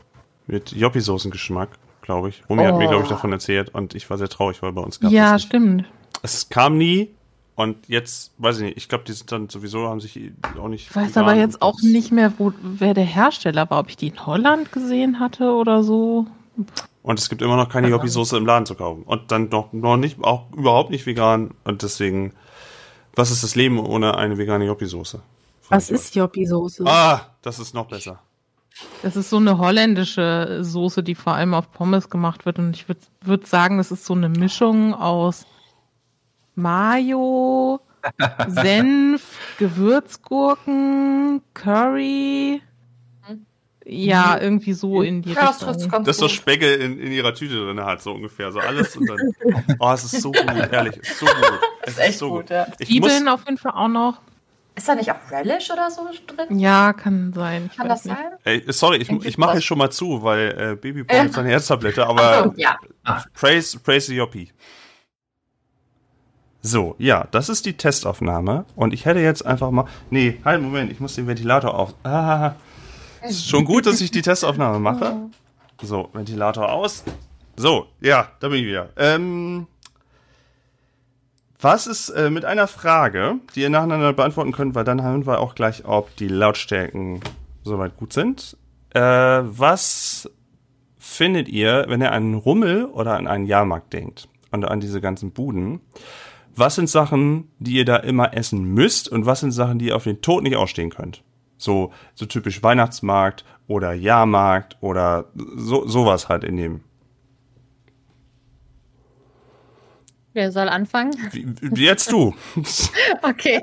[0.48, 1.68] mit Joppi-Soßen-Geschmack,
[2.00, 2.42] glaube ich.
[2.48, 2.88] Romy hat mir, Oh.
[2.88, 5.42] glaube ich, davon erzählt und ich war sehr traurig, weil bei uns gab Ja, es
[5.42, 5.46] nicht.
[5.48, 5.84] stimmt.
[6.22, 7.10] Es kam nie
[7.54, 10.88] Und jetzt, weiß ich nicht, ich glaube, die sind dann sowieso, haben sich auch nicht.
[10.88, 14.08] Ich weiß aber jetzt auch nicht mehr, wo, wer der Hersteller war, ob ich die
[14.08, 16.26] in Holland gesehen hatte oder so.
[17.02, 19.02] Und es gibt immer noch keine Joppi-Soße im Laden zu kaufen.
[19.02, 21.50] Und dann noch, noch nicht, auch überhaupt nicht vegan.
[21.64, 22.32] Und deswegen,
[23.14, 25.20] was ist das Leben ohne eine vegane Joppi-Soße?
[25.68, 26.84] Was ist Joppi-Soße?
[26.86, 28.20] Ah, das ist noch besser.
[29.02, 32.58] Das ist so eine holländische Soße, die vor allem auf Pommes gemacht wird.
[32.58, 35.44] Und ich würde würd sagen, das ist so eine Mischung aus
[36.54, 37.80] Mayo,
[38.48, 42.62] Senf, Gewürzgurken, Curry.
[43.84, 46.04] Ja, irgendwie so in die Ja, das Richtung.
[46.04, 46.34] Das ist so gut.
[46.34, 48.52] Speckle in, in ihrer Tüte drin hat, so ungefähr.
[48.52, 49.18] So alles und dann.
[49.80, 51.00] Oh, es ist so gut, ehrlich.
[51.02, 51.60] Es ist so gut.
[51.84, 52.68] Es ist echt gut, ja.
[52.78, 54.20] Ich Zwiebeln muss, auf jeden Fall auch noch.
[54.76, 56.60] Ist da nicht auch Relish oder so drin?
[56.60, 57.68] Ja, kann sein.
[57.72, 58.16] Ich Kann das nicht.
[58.16, 58.38] sein?
[58.44, 61.48] ey, sorry, ich, ich mache jetzt schon mal zu, weil äh, Baby braucht jetzt eine
[61.48, 62.78] Herztablette, aber so, ja.
[63.34, 64.52] praise, praise the Joppie.
[66.64, 68.64] So, ja, das ist die Testaufnahme.
[68.76, 69.86] Und ich hätte jetzt einfach mal.
[70.10, 71.94] Nee, halt, Moment, ich muss den Ventilator auf.
[72.04, 72.52] Ah,
[73.28, 75.16] ist schon gut, dass ich die Testaufnahme mache.
[75.82, 77.02] So, Ventilator aus.
[77.56, 78.90] So, ja, da bin ich wieder.
[78.96, 79.66] Ähm,
[81.60, 85.40] was ist äh, mit einer Frage, die ihr nacheinander beantworten könnt, weil dann hören wir
[85.40, 87.20] auch gleich, ob die Lautstärken
[87.64, 88.56] soweit gut sind.
[88.90, 90.30] Äh, was
[90.98, 95.00] findet ihr, wenn ihr an einen Rummel oder an einen Jahrmarkt denkt und an diese
[95.00, 95.80] ganzen Buden?
[96.54, 99.96] Was sind Sachen, die ihr da immer essen müsst und was sind Sachen, die ihr
[99.96, 101.22] auf den Tod nicht ausstehen könnt?
[101.56, 106.80] So, so typisch Weihnachtsmarkt oder Jahrmarkt oder so, sowas halt in dem.
[110.34, 111.12] Wer soll anfangen?
[111.74, 112.34] Jetzt du.
[113.22, 113.62] Okay.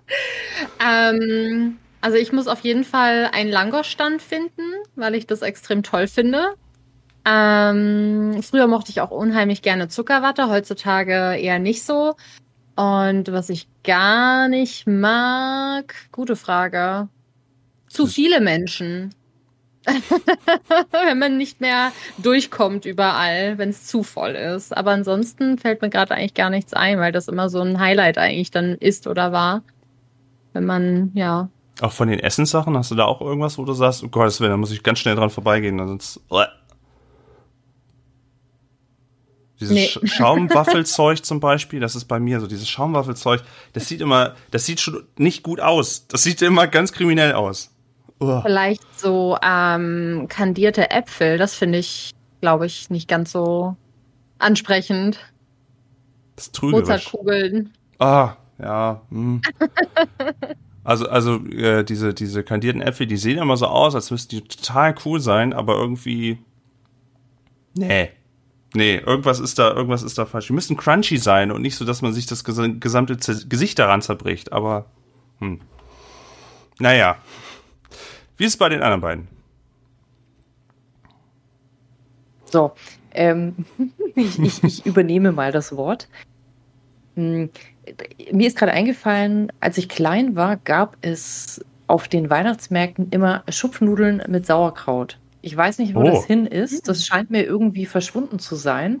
[0.84, 4.62] ähm, also ich muss auf jeden Fall einen Langosch-Stand finden,
[4.96, 6.54] weil ich das extrem toll finde.
[7.24, 12.14] Ähm, früher mochte ich auch unheimlich gerne Zuckerwatte, heutzutage eher nicht so.
[12.74, 17.08] Und was ich gar nicht mag, gute Frage.
[17.88, 19.14] Zu viele Menschen.
[20.92, 24.76] wenn man nicht mehr durchkommt überall, wenn es zu voll ist.
[24.76, 28.16] Aber ansonsten fällt mir gerade eigentlich gar nichts ein, weil das immer so ein Highlight
[28.16, 29.62] eigentlich dann ist oder war.
[30.52, 31.48] Wenn man, ja.
[31.80, 34.56] Auch von den Essenssachen, hast du da auch irgendwas, wo du sagst, oh Gott, da
[34.56, 36.20] muss ich ganz schnell dran vorbeigehen, sonst.
[36.30, 36.48] Uah.
[39.62, 39.86] Dieses Nee.
[39.86, 44.66] Sch Schaumwaffelzeug zum Beispiel, das ist bei mir so, dieses Schaumwaffelzeug, das sieht immer, das
[44.66, 46.06] sieht schon nicht gut aus.
[46.08, 47.70] Das sieht immer ganz kriminell aus.
[48.18, 48.42] Uah.
[48.42, 53.76] Vielleicht so ähm, kandierte Äpfel, das finde ich, glaube ich, nicht ganz so
[54.38, 55.18] ansprechend.
[56.34, 56.50] Das.
[56.60, 57.72] Mozartkugeln.
[57.98, 59.02] Ah, ja.
[59.10, 59.40] Hm.
[60.84, 64.42] Also, also äh, diese, diese kandierten Äpfel, die sehen immer so aus, als müssten die
[64.42, 66.38] total cool sein, aber irgendwie.
[67.76, 68.10] Nee.
[68.74, 70.46] Nee, irgendwas ist da, irgendwas ist da falsch.
[70.46, 73.16] Die müssen crunchy sein und nicht so, dass man sich das ges gesamte
[73.48, 74.86] Gesicht daran zerbricht, aber.
[75.40, 75.60] Hm.
[76.78, 77.16] Naja.
[78.36, 79.28] Wie ist es bei den anderen beiden?
[82.46, 82.72] So,
[83.12, 83.56] ähm,
[84.14, 86.08] ich, ich, ich übernehme mal das Wort.
[87.14, 87.50] Hm,
[88.32, 94.22] Mir ist gerade eingefallen, als ich klein war, gab es auf den Weihnachtsmärkten immer Schupfnudeln
[94.28, 95.18] mit Sauerkraut.
[95.42, 96.04] Ich weiß nicht, wo Oh.
[96.04, 96.88] das hin ist.
[96.88, 99.00] Das scheint mir irgendwie verschwunden zu sein.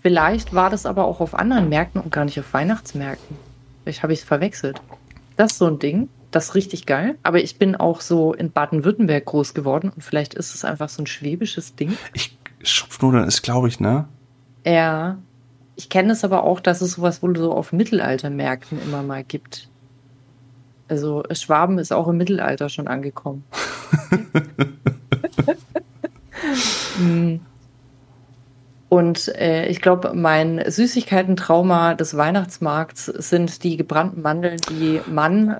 [0.00, 3.36] Vielleicht war das aber auch auf anderen Märkten und gar nicht auf Weihnachtsmärkten.
[3.82, 4.80] Vielleicht habe ich es verwechselt.
[5.36, 6.08] Das ist so ein Ding.
[6.30, 7.16] Das ist richtig geil.
[7.22, 11.02] Aber ich bin auch so in Baden-Württemberg groß geworden und vielleicht ist es einfach so
[11.02, 11.96] ein schwäbisches Ding.
[12.14, 14.08] Ich, Schupfnudeln ist, glaube ich, ne?
[14.64, 15.18] Ja.
[15.76, 19.68] Ich kenne es aber auch, dass es sowas wohl so auf Mittelaltermärkten immer mal gibt.
[20.88, 23.44] Also Schwaben ist auch im Mittelalter schon angekommen.
[26.98, 27.40] Mm.
[28.88, 35.58] Und äh, ich glaube, mein Süßigkeiten-Trauma des Weihnachtsmarkts sind die gebrannten Mandeln, die man,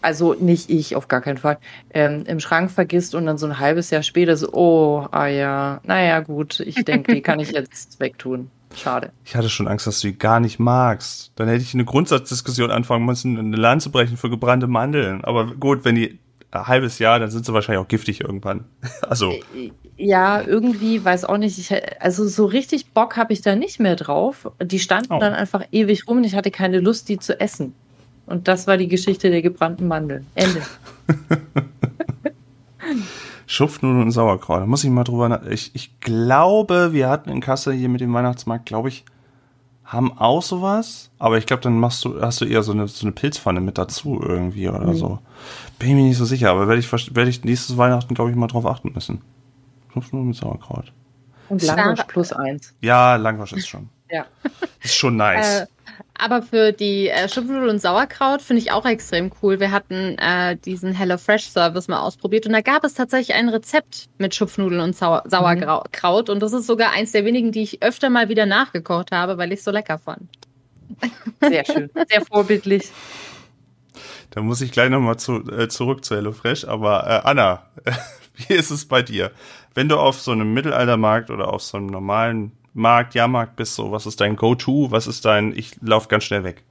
[0.00, 1.58] also nicht ich auf gar keinen Fall,
[1.92, 5.80] ähm, im Schrank vergisst und dann so ein halbes Jahr später so, oh, ah ja,
[5.84, 8.50] naja, gut, ich denke, die kann ich jetzt wegtun.
[8.76, 9.10] Schade.
[9.24, 11.32] Ich hatte schon Angst, dass du die gar nicht magst.
[11.36, 15.24] Dann hätte ich eine Grundsatzdiskussion anfangen müssen, eine Land zu brechen für gebrannte Mandeln.
[15.24, 16.18] Aber gut, wenn die
[16.52, 18.64] ein halbes Jahr, dann sind sie wahrscheinlich auch giftig irgendwann.
[19.08, 19.34] Also,
[19.96, 21.58] Ja, irgendwie, weiß auch nicht.
[21.58, 24.50] Ich, also so richtig Bock habe ich da nicht mehr drauf.
[24.62, 25.18] Die standen Oh.
[25.18, 27.74] dann einfach ewig rum und ich hatte keine Lust, die zu essen.
[28.26, 30.26] Und das war die Geschichte der gebrannten Mandeln.
[30.36, 30.62] Ende.
[33.50, 34.60] Schupfnudeln und Sauerkraut.
[34.60, 35.42] Da muss ich mal drüber nach.
[35.44, 39.04] Ich, ich glaube, wir hatten in Kassel hier mit dem Weihnachtsmarkt, glaube ich,
[39.84, 41.10] haben auch sowas.
[41.18, 43.76] Aber ich glaube, dann machst du, hast du eher so eine, so eine Pilzpfanne mit
[43.76, 44.94] dazu irgendwie oder Mhm.
[44.94, 45.18] so.
[45.80, 48.36] Bin ich mir nicht so sicher, aber werde ich, werde ich nächstes Weihnachten, glaube ich,
[48.36, 49.20] mal drauf achten müssen.
[49.92, 50.92] Schupfnudeln mit Sauerkraut.
[51.48, 52.72] Und Langosch plus eins.
[52.80, 53.88] Ja, Langwasch ist schon.
[54.10, 54.26] Ja.
[54.82, 55.60] Ist schon nice.
[55.60, 55.66] Äh,
[56.14, 59.58] aber für die äh, Schupfnudeln und Sauerkraut finde ich auch extrem cool.
[59.58, 64.34] Wir hatten äh, diesen HelloFresh-Service mal ausprobiert und da gab es tatsächlich ein Rezept mit
[64.34, 66.28] Schupfnudeln und Sau Sauerkraut.
[66.28, 69.52] Und das ist sogar eins der wenigen, die ich öfter mal wieder nachgekocht habe, weil
[69.52, 70.28] ich es so lecker fand.
[71.40, 71.90] Sehr schön.
[72.08, 72.90] Sehr vorbildlich.
[74.30, 76.66] Da muss ich gleich nochmal zu, äh, zurück zu HelloFresh.
[76.66, 77.62] Aber äh, Anna,
[78.34, 79.30] wie ist es bei dir?
[79.74, 83.90] Wenn du auf so einem Mittelaltermarkt oder auf so einem normalen Markt, Jahrmarkt bist, so,
[83.90, 84.90] was ist dein Go-To?
[84.90, 86.62] Was ist dein, ich lauf ganz schnell weg?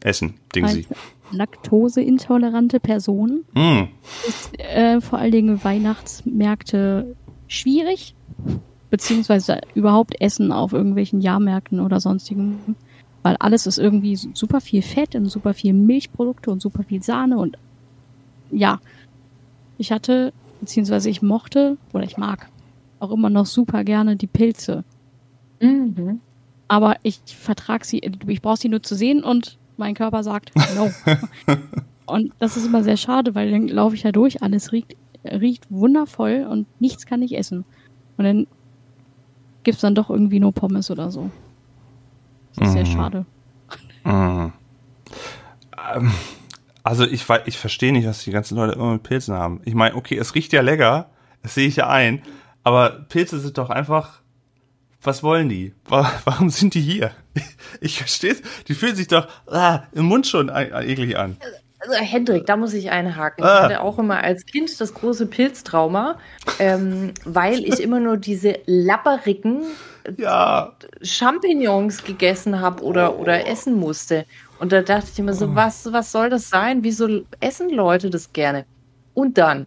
[0.00, 0.86] Essen, Dingsi.
[0.88, 0.98] Als
[1.32, 3.84] laktoseintolerante Person Mm.
[4.28, 7.16] ist äh, vor allen Dingen Weihnachtsmärkte
[7.48, 8.14] schwierig,
[8.90, 12.76] beziehungsweise überhaupt Essen auf irgendwelchen Jahrmärkten oder sonstigen,
[13.22, 17.38] weil alles ist irgendwie super viel Fett und super viel Milchprodukte und super viel Sahne
[17.38, 17.56] und
[18.50, 18.80] ja,
[19.78, 22.48] ich hatte, beziehungsweise ich mochte oder ich mag
[23.02, 24.84] auch immer noch super gerne die Pilze,
[25.60, 26.20] Mhm.
[26.68, 30.90] aber ich vertrag sie, ich brauche sie nur zu sehen und mein Körper sagt no.
[32.06, 35.70] und das ist immer sehr schade, weil dann laufe ich da durch, alles riecht, riecht
[35.70, 37.64] wundervoll und nichts kann ich essen.
[38.16, 38.46] Und dann
[39.64, 41.30] gibt's dann doch irgendwie nur Pommes oder so.
[42.56, 42.86] Das ist sehr Mhm.
[42.86, 43.26] schade.
[44.04, 44.52] Mm.
[45.94, 46.12] Ähm,
[46.82, 49.60] also ich, ich verstehe nicht, was die ganzen Leute immer mit Pilzen haben.
[49.64, 51.08] Ich meine, okay, es riecht ja lecker,
[51.42, 52.20] das sehe ich ja ein,
[52.64, 54.20] aber Pilze sind doch einfach,
[55.02, 55.74] was wollen die?
[55.86, 57.10] Wa- Warum sind die hier?
[57.80, 61.36] Ich verstehe es, die fühlen sich doch ah, im Mund schon e- eklig an.
[61.80, 63.42] Also Hendrik, da muss ich einhaken.
[63.42, 63.54] Ah.
[63.54, 66.18] Ich hatte auch immer als Kind das große Pilztrauma,
[66.60, 69.62] ähm, weil ich immer nur diese lapperigen
[70.16, 74.26] Ja, Champignons gegessen habe oder, oder essen musste.
[74.60, 76.84] Und da dachte ich immer so, was, was soll das sein?
[76.84, 78.64] Wieso essen Leute das gerne?
[79.14, 79.66] Und dann,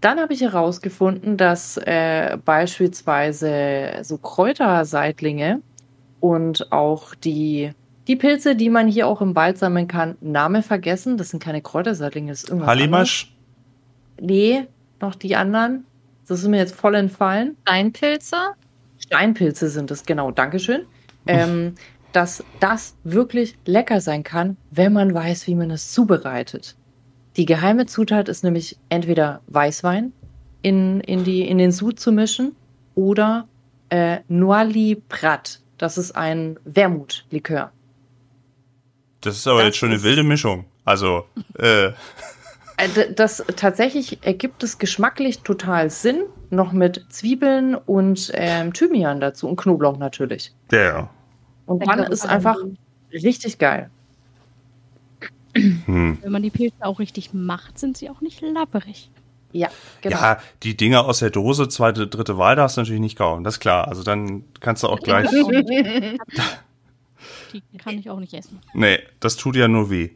[0.00, 5.60] dann habe ich herausgefunden, dass äh, beispielsweise so Kräuterseitlinge
[6.20, 7.72] und auch die,
[8.06, 11.16] die Pilze, die man hier auch im Wald sammeln kann, Name vergessen.
[11.16, 12.80] Das sind keine Kräuterseitlinge, das ist irgendwas anderes.
[12.80, 13.34] Hallimasch,
[14.20, 14.66] Nee,
[15.00, 15.84] noch die anderen.
[16.28, 17.56] Das ist mir jetzt voll entfallen.
[17.62, 18.36] Steinpilze?
[18.98, 20.82] Steinpilze sind es, genau, Dankeschön.
[21.26, 21.74] Ähm,
[22.12, 26.76] dass das wirklich lecker sein kann, wenn man weiß, wie man es zubereitet.
[27.40, 30.12] Die geheime Zutat ist nämlich entweder Weißwein
[30.60, 32.54] in, in, die, in den Sud zu mischen
[32.94, 33.48] oder
[33.88, 35.60] äh, Noili Prat.
[35.78, 37.72] Das ist ein Wermutlikör.
[39.22, 40.66] das ist aber Das jetzt schon eine wilde Mischung.
[40.84, 41.24] Also,
[41.58, 49.18] äh, Äh, Das tatsächlich ergibt es geschmacklich total Sinn, noch mit Zwiebeln und ähm, Thymian
[49.18, 50.52] dazu und Knoblauch natürlich.
[50.70, 51.08] der.
[51.64, 52.58] Und dann ist einfach
[53.14, 53.88] richtig geil.
[55.54, 56.18] Hm.
[56.22, 59.10] Wenn man die Pilze auch richtig macht, sind sie auch nicht lapperig.
[59.52, 59.68] Ja,
[60.00, 60.16] genau.
[60.16, 63.42] Ja, die Dinger aus der Dose, zweite, dritte Wahl darfst du natürlich nicht kauen.
[63.42, 63.88] Das ist klar.
[63.88, 65.28] Also dann kannst du auch gleich.
[67.52, 68.60] Die kann ich auch nicht essen.
[68.74, 70.10] Nee, das tut ja nur weh.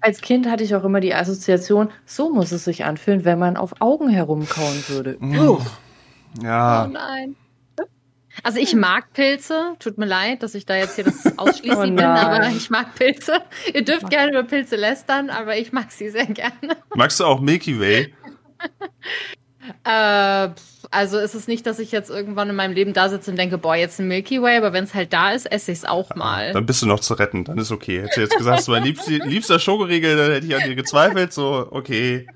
[0.00, 3.56] Als Kind hatte ich auch immer die Assoziation, so muss es sich anfühlen, wenn man
[3.56, 5.16] auf Augen herumkauen würde.
[5.20, 5.60] Oh.
[5.60, 6.88] Oh Ja.
[6.92, 7.36] nein.
[8.42, 9.74] Also ich mag Pilze.
[9.78, 12.94] Tut mir leid, dass ich da jetzt hier das ausschließlich Oh bin, aber ich mag
[12.94, 13.42] Pilze.
[13.72, 16.76] Ihr dürft gerne über Pilze lästern, aber ich mag sie sehr gerne.
[16.94, 18.14] Magst du auch Milky Way?
[19.84, 20.48] Äh,
[20.90, 23.58] also ist es nicht, dass ich jetzt irgendwann in meinem Leben da sitze und denke,
[23.58, 26.14] boah, jetzt ein Milky Way, aber wenn es halt da ist, esse ich es auch
[26.14, 26.52] mal.
[26.52, 27.44] Dann bist du noch zu retten.
[27.44, 28.00] Dann ist okay.
[28.00, 30.76] Hättest du jetzt gesagt, das ist mein liebster, liebster Schokoriegel, dann hätte ich an dir
[30.76, 31.32] gezweifelt.
[31.32, 32.26] So, okay.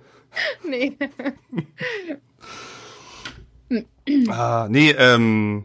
[0.65, 0.97] Nee.
[4.29, 5.65] Ah, nee, ähm.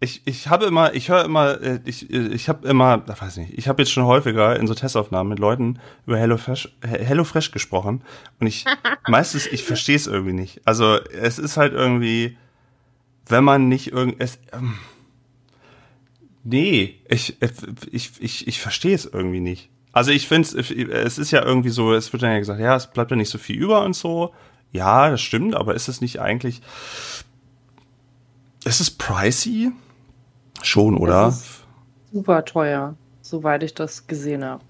[0.00, 3.36] Ich, ich habe immer, ich höre immer, äh, ich, äh, ich habe immer, ich weiß
[3.38, 8.04] nicht, ich habe jetzt schon häufiger in so Testaufnahmen mit Leuten über HelloFresh, HelloFresh gesprochen
[8.38, 8.64] und ich
[9.08, 10.60] meistens, ich verstehe es irgendwie nicht.
[10.64, 12.36] Also es ist halt irgendwie,
[13.26, 14.74] wenn man nicht irgend, es, ähm,
[16.44, 17.36] nee, ich,
[17.90, 19.68] ich, ich, ich verstehe es irgendwie nicht.
[19.90, 22.76] Also ich finde es, es ist ja irgendwie so, es wird dann ja gesagt, ja,
[22.76, 24.32] es bleibt ja nicht so viel über und so.
[24.70, 26.60] Ja, das stimmt, aber ist es nicht eigentlich,
[28.64, 29.72] ist es pricey?
[30.62, 31.34] Schon, oder?
[32.12, 34.62] Super teuer, soweit ich das gesehen habe.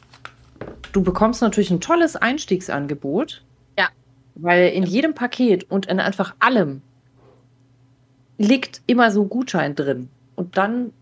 [0.92, 3.42] Du bekommst natürlich ein tolles Einstiegsangebot.
[3.79, 3.88] Ja.
[4.35, 6.83] Weil in jedem Paket und in einfach allem
[8.38, 10.09] liegt immer so ein Gutschein drin.
[10.37, 10.92] Und dann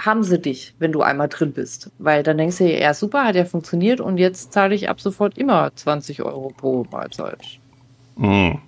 [0.00, 1.90] haben sie dich, wenn du einmal drin bist.
[1.98, 5.00] Weil dann denkst du dir, ja super, hat ja funktioniert und jetzt zahle ich ab
[5.00, 7.40] sofort immer 20 Euro pro Mahlzeit.
[8.16, 8.58] Mhm.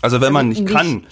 [0.00, 1.04] Also wenn man nicht kann,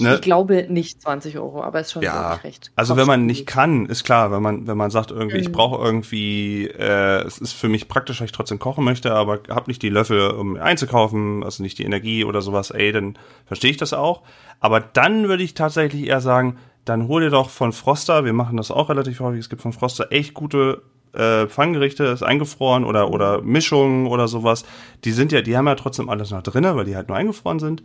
[0.00, 0.14] Ne?
[0.14, 2.70] Ich glaube nicht 20 Euro, aber ist schon Ja, recht.
[2.76, 5.52] also wenn man nicht kann, ist klar, wenn man wenn man sagt irgendwie, ich Mhm.
[5.52, 9.70] brauche irgendwie, äh, es ist für mich praktisch, weil ich trotzdem kochen möchte, aber habe
[9.70, 13.76] nicht die Löffel, um einzukaufen, also nicht die Energie oder sowas, ey, dann verstehe ich
[13.76, 14.22] das auch.
[14.60, 18.56] Aber dann würde ich tatsächlich eher sagen, dann hol dir doch von Froster, wir machen
[18.56, 20.82] das auch relativ häufig, es gibt von Froster echt gute
[21.14, 24.64] äh, Pfannengerichte, ist eingefroren oder oder Mischungen oder sowas.
[25.04, 27.58] Die sind ja, die haben ja trotzdem alles noch drinne, weil die halt nur eingefroren
[27.58, 27.82] sind.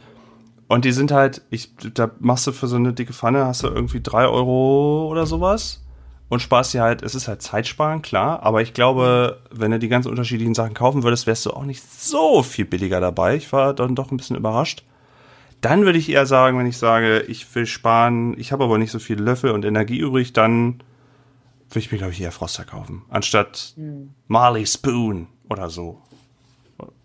[0.67, 3.67] Und die sind halt, ich, da machst du für so eine dicke Pfanne, hast du
[3.67, 5.81] irgendwie drei Euro oder sowas
[6.29, 9.87] und sparst dir halt, es ist halt Zeitsparen, klar, aber ich glaube, wenn du die
[9.87, 13.37] ganzen unterschiedlichen Sachen kaufen würdest, wärst du auch nicht so viel billiger dabei.
[13.37, 14.83] Ich war dann doch ein bisschen überrascht.
[15.61, 18.91] Dann würde ich eher sagen, wenn ich sage, ich will sparen, ich habe aber nicht
[18.91, 20.83] so viele Löffel und Energie übrig, dann
[21.69, 24.09] würde ich mir, glaube ich, eher Froster kaufen, anstatt Hm.
[24.27, 26.01] Marley Spoon oder so.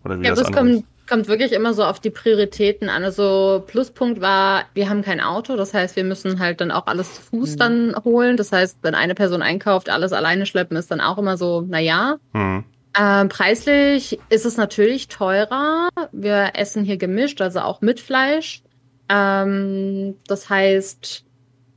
[0.03, 3.03] Oder wie Ja, das andere kommt, kommt wirklich immer so auf die Prioritäten an.
[3.03, 7.15] Also Pluspunkt war, wir haben kein Auto, das heißt, wir müssen halt dann auch alles
[7.15, 7.59] zu Fuß Mhm.
[7.59, 8.37] dann holen.
[8.37, 12.17] Das heißt, wenn eine Person einkauft, alles alleine schleppen, ist dann auch immer so, naja.
[12.33, 12.63] Hm.
[12.97, 15.89] Ähm, preislich ist es natürlich teurer.
[16.11, 18.61] Wir essen hier gemischt, also auch mit Fleisch.
[19.09, 21.25] Ähm, das heißt,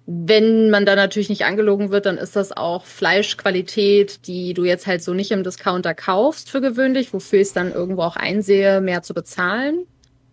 [0.07, 4.87] wenn man da natürlich nicht angelogen wird, dann ist das auch Fleischqualität, die du jetzt
[4.87, 8.81] halt so nicht im Discounter kaufst für gewöhnlich, wofür ich es dann irgendwo auch einsehe,
[8.81, 9.85] mehr zu bezahlen.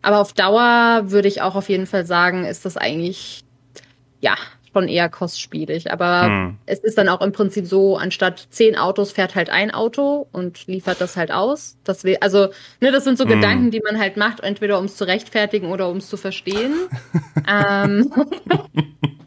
[0.03, 3.43] Aber auf Dauer würde ich auch auf jeden Fall sagen, ist das eigentlich,
[4.21, 4.35] ja,
[4.73, 5.91] schon eher kostspielig.
[5.91, 6.57] Aber Hm.
[6.65, 10.67] es ist dann auch im Prinzip so, anstatt zehn Autos fährt halt ein Auto und
[10.67, 11.77] liefert das halt aus.
[11.83, 12.49] Das wir, also,
[12.81, 13.29] ne, das sind so Mm.
[13.29, 16.73] Gedanken, die man halt macht, entweder um es zu rechtfertigen oder um es zu verstehen.
[17.47, 18.11] ähm,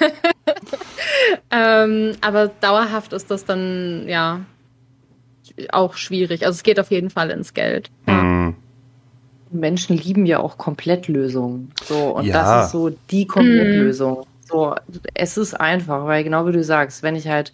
[1.50, 4.40] ähm, aber dauerhaft ist das dann, ja,
[5.72, 6.44] auch schwierig.
[6.46, 7.90] Also es geht auf jeden Fall ins Geld.
[8.06, 8.54] Hm.
[9.50, 11.72] Menschen lieben ja auch Komplettlösungen.
[11.84, 12.34] So, und Ja.
[12.34, 14.24] das ist so die Komplettlösung.
[14.44, 14.74] So,
[15.14, 17.52] es ist einfach, weil genau wie du sagst, wenn ich halt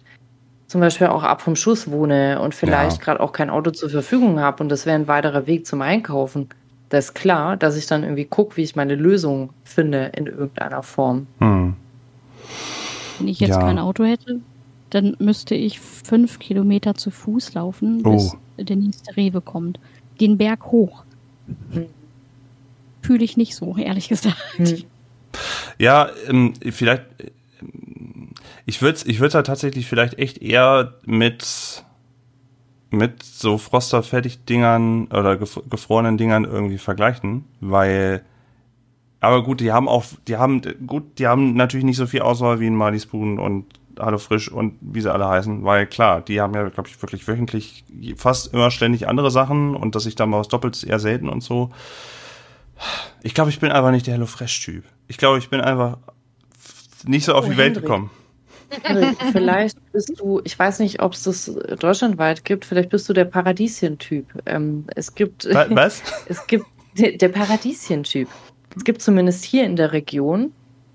[0.67, 3.03] zum Beispiel auch ab vom Schuss wohne und vielleicht Ja.
[3.03, 6.49] gerade auch kein Auto zur Verfügung habe und das wäre ein weiterer Weg zum Einkaufen,
[6.89, 10.83] da ist klar, dass ich dann irgendwie gucke, wie ich meine Lösung finde in irgendeiner
[10.83, 11.27] Form.
[11.39, 11.75] Hm.
[13.19, 13.59] Wenn ich jetzt Ja.
[13.61, 14.39] kein Auto hätte,
[14.89, 18.63] dann müsste ich fünf Kilometer zu Fuß laufen, bis Oh.
[18.63, 19.79] der nächste Rewe kommt.
[20.21, 21.03] Den Berg hoch.
[23.01, 24.37] Fühle ich nicht so, ehrlich gesagt.
[24.57, 24.83] Hm.
[25.77, 27.03] Ja, ähm, vielleicht,
[27.61, 28.29] ähm,
[28.65, 31.83] ich würde ich würd's halt tatsächlich vielleicht echt eher mit,
[32.89, 38.23] mit so Froster-Fertig-Dingern oder gef gefrorenen Dingern irgendwie vergleichen, weil,
[39.19, 42.59] aber gut, die haben auch, die haben, gut, die haben natürlich nicht so viel Auswahl
[42.59, 43.65] wie ein Marley Spoon und
[43.99, 47.27] Hallo Frisch und wie sie alle heißen, weil klar, die haben ja, glaube ich, wirklich
[47.27, 47.83] wöchentlich
[48.15, 51.29] fast immer ständig andere Sachen und dass ich da mal was doppelt ist eher selten
[51.29, 51.71] und so.
[53.23, 54.83] Ich glaube, ich bin einfach nicht der Hello Fresh-Typ.
[55.07, 55.97] Ich glaube, ich bin einfach
[57.05, 57.85] nicht so auf Oh, die Welt Hendrik.
[57.85, 58.11] gekommen.
[59.31, 63.23] Vielleicht bist du, ich weiß nicht, ob es das deutschlandweit gibt, vielleicht bist du der
[63.25, 64.25] Paradieschen-Typ.
[64.45, 66.03] Ähm, es gibt, Wa- Was?
[66.27, 66.65] es gibt
[66.97, 68.27] der, der Paradieschen-Typ.
[68.77, 70.53] Es gibt zumindest hier in der Region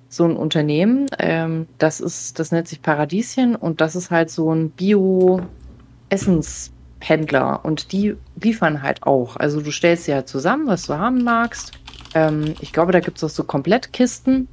[0.08, 4.54] so ein Unternehmen, ähm, das ist, das nennt sich Paradieschen und das ist halt so
[4.54, 9.36] ein Bio-Essenspendler und die liefern halt auch.
[9.36, 11.72] Also du stellst dir halt zusammen, was du haben magst.
[12.14, 14.48] Ähm, ich glaube, da gibt es auch so Komplettkisten,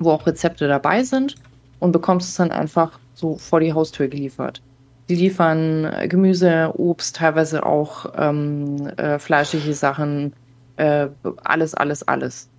[0.00, 1.36] wo auch Rezepte dabei sind
[1.78, 4.60] und bekommst es dann einfach so vor die Haustür geliefert.
[5.08, 10.32] Die liefern äh, Gemüse, Obst, teilweise auch ähm, äh, fleischliche Sachen,
[10.76, 11.06] äh,
[11.44, 12.50] alles, alles, alles.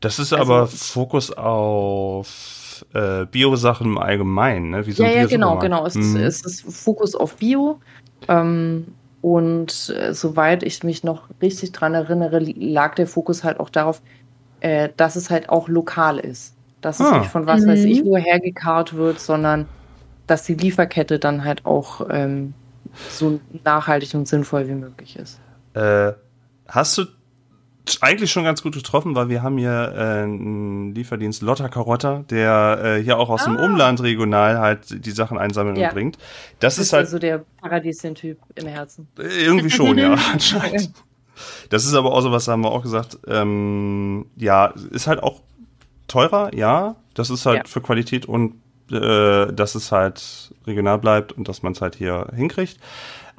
[0.00, 4.86] Das ist Also- aber Fokus auf äh, Bio-Sachen im Allgemeinen, ne?
[4.86, 5.84] Wie so ja, ja, genau, genau.
[5.86, 6.20] Es, ist, Mhm.
[6.22, 7.78] es ist Fokus auf Bio.
[8.28, 8.86] Ähm,
[9.20, 14.00] und äh, soweit ich mich noch richtig dran erinnere, lag der Fokus halt auch darauf,
[14.60, 16.54] äh, dass es halt auch lokal ist.
[16.80, 17.18] Dass es Ah.
[17.18, 17.86] nicht von was weiß Mhm.
[17.86, 19.66] ich woher gekarrt wird, sondern
[20.26, 22.54] dass die Lieferkette dann halt auch ähm,
[23.10, 25.38] so nachhaltig und sinnvoll wie möglich ist.
[25.74, 26.12] Äh,
[26.66, 27.04] hast du
[28.02, 32.80] eigentlich schon ganz gut getroffen, weil wir haben hier äh, einen Lieferdienst Lotta Carotta, der
[32.98, 33.64] äh, hier auch aus dem Ah.
[33.64, 35.88] Umland regional halt die Sachen einsammeln Ja.
[35.88, 36.16] und bringt.
[36.60, 39.08] Das Das ist halt also der Paradiesien-Typ im Herzen.
[39.18, 40.92] irgendwie schon, ja, anscheinend.
[41.70, 45.40] Das ist aber auch so was, haben wir auch gesagt, ähm, ja, ist halt auch
[46.08, 46.96] teurer, ja.
[47.14, 47.64] Das ist halt Ja.
[47.66, 48.54] für Qualität und
[48.92, 52.78] äh, dass es halt regional bleibt und dass man es halt hier hinkriegt.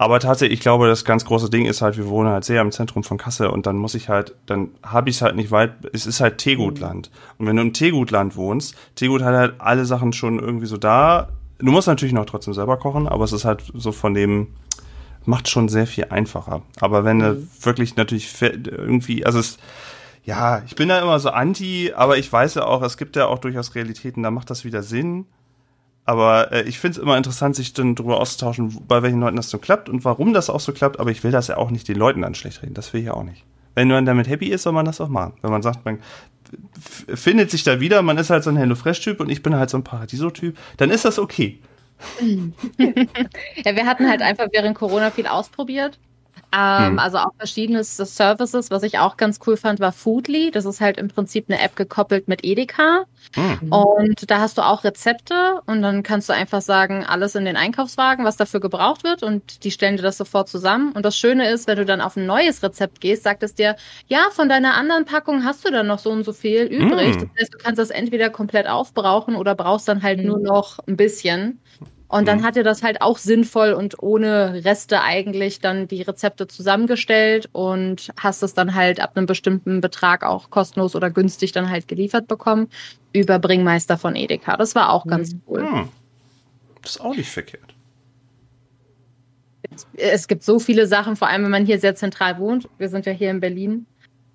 [0.02, 2.72] Aber tatsächlich, ich glaube, das ganz große Ding ist halt, wir wohnen halt sehr im
[2.72, 5.74] Zentrum von Kassel und dann muss ich halt, dann habe ich es halt nicht weit,
[5.94, 7.12] es ist halt Teegutland.
[7.38, 11.30] Und wenn du im Teegutland wohnst, Teegut hat halt alle Sachen schon irgendwie so da.
[11.60, 14.48] Du musst natürlich noch trotzdem selber kochen, aber es ist halt so von dem,
[15.26, 16.64] macht schon sehr viel einfacher.
[16.80, 19.60] Aber wenn du wirklich natürlich irgendwie, also es,
[20.26, 23.28] ja, ich bin da immer so anti, aber ich weiß ja auch, es gibt ja
[23.28, 25.28] auch durchaus Realitäten, da macht das wieder Sinn.
[26.06, 29.50] Aber äh, ich finde es immer interessant, sich dann darüber auszutauschen, bei welchen Leuten das
[29.50, 31.00] so klappt und warum das auch so klappt.
[31.00, 32.74] Aber ich will das ja auch nicht den Leuten dann schlecht reden.
[32.74, 33.44] Das will ich ja auch nicht.
[33.76, 35.34] Wenn man damit happy ist, soll man das auch machen.
[35.42, 36.00] Wenn man sagt, man
[36.86, 39.78] findet sich da wieder, man ist halt so ein HelloFresh-Typ und ich bin halt so
[39.78, 41.60] ein Paradiso-Typ, dann ist das okay.
[43.64, 46.00] Ja, wir hatten halt einfach während Corona viel ausprobiert.
[46.54, 47.00] Ähm, Hm.
[47.00, 48.72] Also auch verschiedene Services.
[48.72, 50.52] Was ich auch ganz cool fand, war Foodly.
[50.52, 53.06] Das ist halt im Prinzip eine App gekoppelt mit Edeka.
[53.36, 53.72] Hm.
[53.72, 57.56] Und da hast du auch Rezepte und dann kannst du einfach sagen, alles in den
[57.56, 60.92] Einkaufswagen, was dafür gebraucht wird und die stellen dir das sofort zusammen.
[60.94, 63.76] Und das Schöne ist, wenn du dann auf ein neues Rezept gehst, sagt es dir,
[64.08, 67.16] ja, von deiner anderen Packung hast du dann noch so und so viel übrig.
[67.16, 67.20] Mm.
[67.20, 70.98] Das heißt, du kannst das entweder komplett aufbrauchen oder brauchst dann halt nur noch ein
[70.98, 71.60] bisschen.
[72.12, 72.44] Und dann Mhm.
[72.44, 78.12] hat dir das halt auch sinnvoll und ohne Reste eigentlich dann die Rezepte zusammengestellt und
[78.20, 82.28] hast es dann halt ab einem bestimmten Betrag auch kostenlos oder günstig dann halt geliefert
[82.28, 82.68] bekommen
[83.14, 84.58] über Bringmeister von Edeka.
[84.58, 85.62] Das war auch ganz cool.
[85.66, 85.88] Hm.
[86.82, 87.74] Das ist auch nicht verkehrt.
[89.94, 92.68] Es gibt so viele Sachen, vor allem wenn man hier sehr zentral wohnt.
[92.78, 93.86] Wir sind ja hier in Berlin.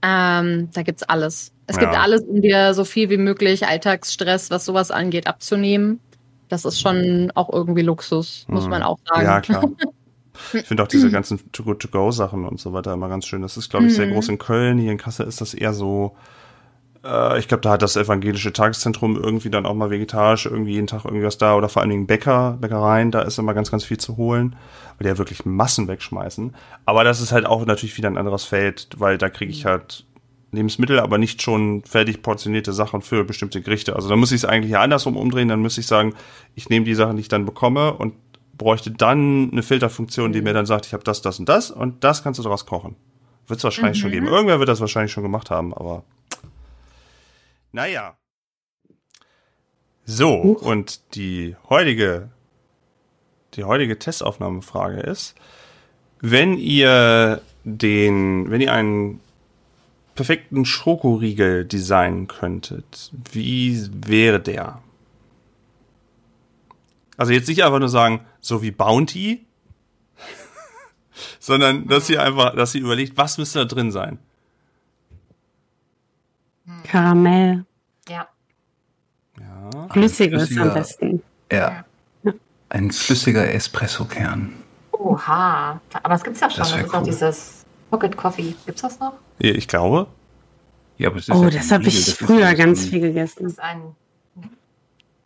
[0.03, 1.53] Ähm, da gibt's alles.
[1.67, 2.01] Es gibt Ja.
[2.01, 6.01] alles, um dir so viel wie möglich Alltagsstress, was sowas angeht, abzunehmen.
[6.49, 8.71] Das ist schon auch irgendwie Luxus, muss Hm.
[8.71, 9.25] man auch sagen.
[9.25, 9.69] Ja, klar.
[10.53, 13.41] Ich finde auch diese ganzen To-Go-To-Go-Sachen und so weiter immer ganz schön.
[13.41, 14.13] Das ist, glaube ich, sehr Mhm.
[14.13, 14.77] groß in Köln.
[14.77, 16.15] Hier in Kassel ist das eher so,
[17.05, 20.87] äh, ich glaube, da hat das evangelische Tageszentrum irgendwie dann auch mal vegetarisch irgendwie jeden
[20.89, 23.99] Tag irgendwas da oder vor allen Dingen Bäcker, Bäckereien, da ist immer ganz, ganz viel
[23.99, 24.57] zu holen,
[24.99, 26.55] weil die ja wirklich Massen wegschmeißen.
[26.85, 30.05] Aber das ist halt auch natürlich wieder ein anderes Feld, weil da kriege ich halt
[30.57, 33.95] Lebensmittel, aber nicht schon fertig portionierte Sachen für bestimmte Gerichte.
[33.95, 36.14] Also da muss ich es eigentlich ja andersrum umdrehen, dann müsste ich sagen,
[36.57, 38.14] ich nehme die Sachen, die ich dann bekomme und
[38.59, 42.03] bräuchte dann eine Filterfunktion, die mir dann sagt, ich habe das, das und das und
[42.03, 42.97] das kannst du daraus kochen.
[43.47, 44.14] Wird es wahrscheinlich schon Mhm.
[44.14, 44.27] geben.
[44.27, 46.03] Irgendwer wird das wahrscheinlich schon gemacht haben, aber
[47.73, 48.16] naja.
[50.05, 50.62] So, Huch.
[50.62, 52.31] und die heutige,
[53.55, 55.35] die heutige Testaufnahmefrage ist,
[56.21, 59.21] wenn ihr den, wenn ihr einen
[60.16, 64.83] perfekten Schokoriegel designen könntet, wie wäre der?
[67.16, 69.46] Also jetzt nicht einfach nur sagen, so wie Bounty,
[71.38, 74.18] sondern dass ihr einfach, dass ihr überlegt, was müsste da drin sein?
[76.85, 77.64] Karamell.
[78.09, 78.29] Ja.
[79.38, 79.88] Ja.
[79.92, 81.22] Flüssiges flüssiger- am besten.
[81.52, 81.85] Ja.
[82.68, 84.52] Ein flüssiger Espresso-Kern.
[84.92, 85.81] Oha.
[86.02, 86.59] Aber es gibt's ja schon.
[86.59, 87.05] Das Das, ist auch cool.
[87.05, 87.56] dieses
[87.90, 88.55] Pocket Coffee.
[88.66, 89.14] Gibt's das noch?
[89.38, 90.07] Ich glaube.
[90.99, 93.09] Ja, aber es ist Oh, ja das habe ich das früher ja ganz viel Das
[93.37, 93.46] gegessen.
[93.46, 93.83] ist ein.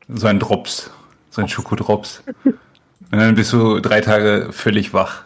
[0.09, 0.91] so ein Drops.
[1.31, 2.23] So ein Schokodrops.
[2.45, 5.25] Und dann bist du drei Tage völlig wach.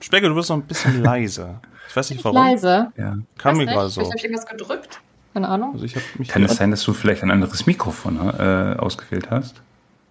[0.00, 1.60] Specke, du bist noch ein bisschen leise.
[1.88, 2.36] Ich weiß nicht warum.
[2.36, 2.92] Leise.
[2.96, 3.16] Ja.
[3.38, 4.02] Kam mir gerade so.
[4.02, 5.00] Habe ich irgendwas gedrückt.
[5.32, 5.72] Keine Ahnung.
[5.72, 9.30] Also ich habe mich Kann es sein, dass du vielleicht ein anderes Mikrofon äh, ausgewählt
[9.30, 9.62] hast?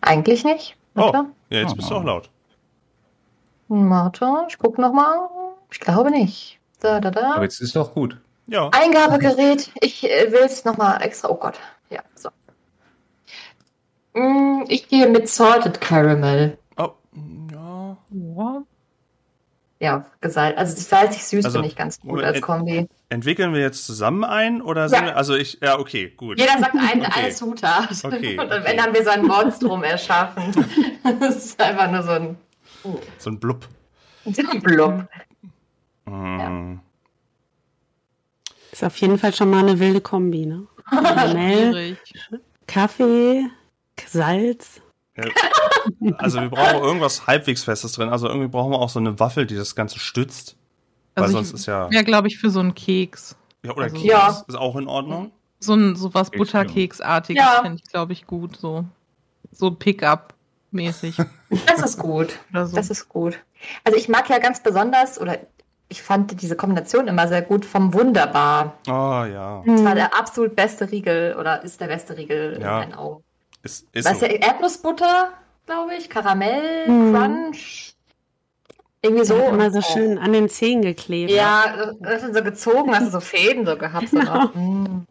[0.02, 0.76] Eigentlich nicht.
[0.96, 1.12] Oh,
[1.50, 2.30] ja, jetzt bist du auch laut.
[3.70, 5.16] Warte, ich gucke nochmal.
[5.74, 6.60] Ich glaube nicht.
[6.80, 7.34] Da, da, da.
[7.34, 8.18] Aber jetzt ist doch gut.
[8.48, 8.70] Ja.
[8.70, 9.72] Eingabegerät.
[9.82, 11.30] Ich äh, will es nochmal extra.
[11.30, 11.60] Oh Gott.
[11.90, 12.30] Ja, so.
[14.14, 16.58] Mm, Ich gehe mit Salted Caramel.
[16.78, 16.92] Oh,
[17.52, 17.98] ja.
[19.80, 20.58] Ja, gesalzt.
[20.58, 22.88] Also salzig süß Also, finde ich ganz gut als Kombi.
[23.10, 25.06] Entwickeln wir jetzt zusammen ein oder sind Ja.
[25.08, 26.40] wir, also ich, ja, okay, gut.
[26.40, 27.12] Jeder sagt ein, Okay.
[27.16, 27.90] eine Zutat.
[28.04, 28.72] Okay, Und am okay.
[28.72, 30.54] Ende haben wir so ein Monstrum erschaffen.
[31.20, 32.38] Das ist einfach nur so ein,
[33.18, 33.68] So ein Blub.
[34.26, 35.06] so ein Blub.
[36.06, 36.78] Mm.
[38.72, 40.68] Ist auf jeden Fall schon mal eine wilde Kombi, ne?
[40.90, 41.98] Karamell, Schwierig.
[42.68, 43.46] Kaffee,
[44.08, 44.82] Salz.
[45.16, 45.26] Ja.
[46.18, 48.10] Also wir brauchen irgendwas halbwegs Festes drin.
[48.10, 50.56] Also irgendwie brauchen wir auch so eine Waffel, die das Ganze stützt.
[51.16, 51.92] Weil Also sonst ich ist ja.
[51.92, 53.36] wäre, glaube ich, für so einen Keks.
[53.64, 54.44] Ja, oder also- Keks Ja.
[54.48, 55.32] ist auch in Ordnung.
[55.60, 57.62] So ein so was Keks, Butterkeksartiges Ja.
[57.62, 58.58] fände ich, glaube ich, gut.
[58.58, 58.86] So,
[59.52, 61.18] so Pickup-mäßig
[61.68, 62.32] Das ist gut.
[62.54, 62.76] so.
[62.76, 63.38] Das ist gut.
[63.84, 65.38] Also ich mag ja ganz besonders, oder
[65.94, 68.78] ich fand diese Kombination immer sehr gut vom Wunderbar.
[68.88, 69.62] Oh ja.
[69.64, 72.82] Das war der absolut beste Riegel oder ist der beste Riegel Ja.
[72.82, 73.24] in meinen Augen.
[73.62, 74.26] Ist, ist Weißt so.
[74.28, 75.30] du, Erdnussbutter,
[75.68, 77.14] glaube ich, Karamell, Mhm.
[77.16, 77.94] Crunch.
[79.04, 79.38] Irgendwie so.
[79.38, 79.82] Immer so Oh.
[79.82, 81.30] schön an den Zehen geklebt.
[81.32, 84.10] Ja, das ist so gezogen, hast du so Fäden so gehabt.
[84.10, 84.48] So Genau.
[84.48, 85.06] Mm.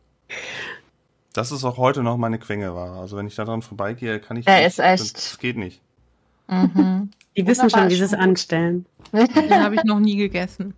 [1.34, 2.98] Das ist auch heute noch meine Quengelware.
[3.00, 4.66] Also wenn ich da dran vorbeigehe, kann ich Ja, nicht.
[4.66, 5.16] ist echt.
[5.16, 5.80] Das geht nicht.
[6.52, 7.10] Mhm.
[7.36, 8.86] Die wissen Wunderbar, schon, wie sie es anstellen.
[9.12, 10.74] Den habe ich noch nie gegessen.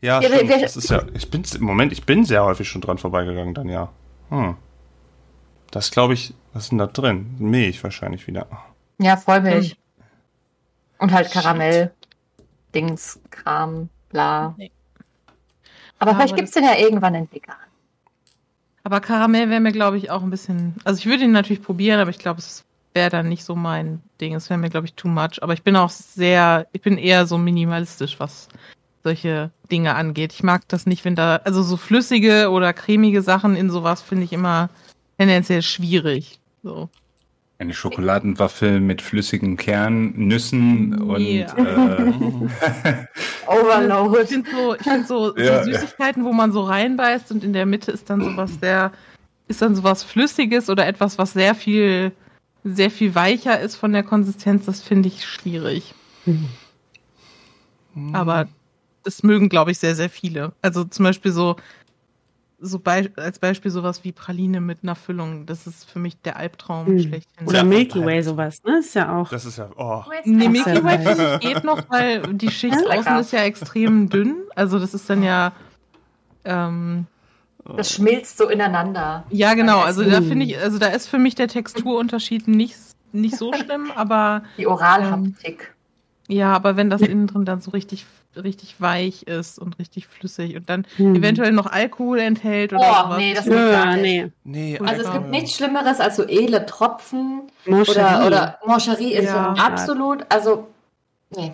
[0.00, 0.48] Ja, Ja, stimmt.
[0.48, 1.02] wir- Das ist ja.
[1.14, 3.90] Ich bin im Moment, ich bin sehr häufig schon dran vorbeigegangen, dann ja.
[4.30, 4.56] Hm.
[5.70, 7.34] Das glaube ich, was ist denn da drin?
[7.38, 8.46] Milch wahrscheinlich wieder.
[8.98, 9.70] Ja, Vollmilch.
[9.70, 9.76] Hm.
[10.98, 11.92] Und halt Karamell,
[12.74, 14.54] Dings, Kram, bla.
[15.98, 17.56] Aber Ja, vielleicht aber gibt es den ja irgendwann in vegan.
[18.84, 20.74] Aber Karamell wäre mir, glaube ich, auch ein bisschen.
[20.84, 24.00] Also ich würde ihn natürlich probieren, aber ich glaube, es wäre dann nicht so mein
[24.20, 24.34] Ding.
[24.34, 25.42] Es wäre mir, glaube ich, too much.
[25.42, 28.48] Aber ich bin auch sehr, ich bin eher so minimalistisch, was
[29.02, 30.32] solche Dinge angeht.
[30.32, 34.24] Ich mag das nicht, wenn da, also so flüssige oder cremige Sachen in sowas finde
[34.24, 34.70] ich immer
[35.18, 36.40] tendenziell schwierig.
[36.62, 36.88] So.
[37.58, 41.42] Eine Schokoladenwaffel mit flüssigen Kernnüssen und Nee.
[41.42, 42.12] äh,
[43.42, 44.26] Ich Overload.
[44.26, 45.62] finde so, ich find so, so Ja.
[45.64, 48.90] Süßigkeiten, wo man so reinbeißt und in der Mitte ist dann sowas sehr,
[49.48, 52.12] ist dann sowas Flüssiges oder etwas, was sehr viel,
[52.64, 55.94] sehr viel weicher ist von der Konsistenz, das finde ich schwierig.
[58.12, 58.48] Aber
[59.02, 60.52] das mögen, glaube ich, sehr, sehr viele.
[60.62, 61.56] Also zum Beispiel so,
[62.58, 65.44] so bei, als Beispiel sowas wie Praline mit einer Füllung.
[65.44, 66.98] Das ist für mich der Albtraum Mhm.
[67.00, 67.46] schlechthin.
[67.46, 67.62] Oder.
[67.64, 68.78] Milky Way, sowas, ne?
[68.78, 69.28] Ist ja auch.
[69.28, 70.02] Das ist ja, oh.
[70.24, 71.14] Nee, Milky Way Way.
[71.14, 74.36] finde ich geht noch, weil die Schicht außen ist ja extrem dünn.
[74.56, 75.52] Also das ist dann ja,
[76.44, 77.06] ähm,
[77.76, 79.24] Das schmilzt so ineinander.
[79.30, 79.80] ja genau.
[79.80, 82.76] Also da finde ich, also da ist für mich der Texturunterschied nicht,
[83.12, 85.74] nicht so schlimm, aber Die Oralhaptik.
[86.28, 88.04] ja, aber wenn das innen drin dann so richtig,
[88.36, 91.14] richtig weich ist und richtig flüssig und dann Hm.
[91.14, 93.18] eventuell noch Alkohol enthält oder Oh, sowas.
[93.18, 94.02] nee, das Ja, gar nicht.
[94.02, 94.32] nee.
[94.44, 97.90] Nee, Also es gibt nichts Schlimmeres als so edle Tropfen Moncherie.
[97.98, 99.54] oder, oder Moncherie ist Ja.
[99.54, 100.68] so absolut, also
[101.30, 101.52] nee.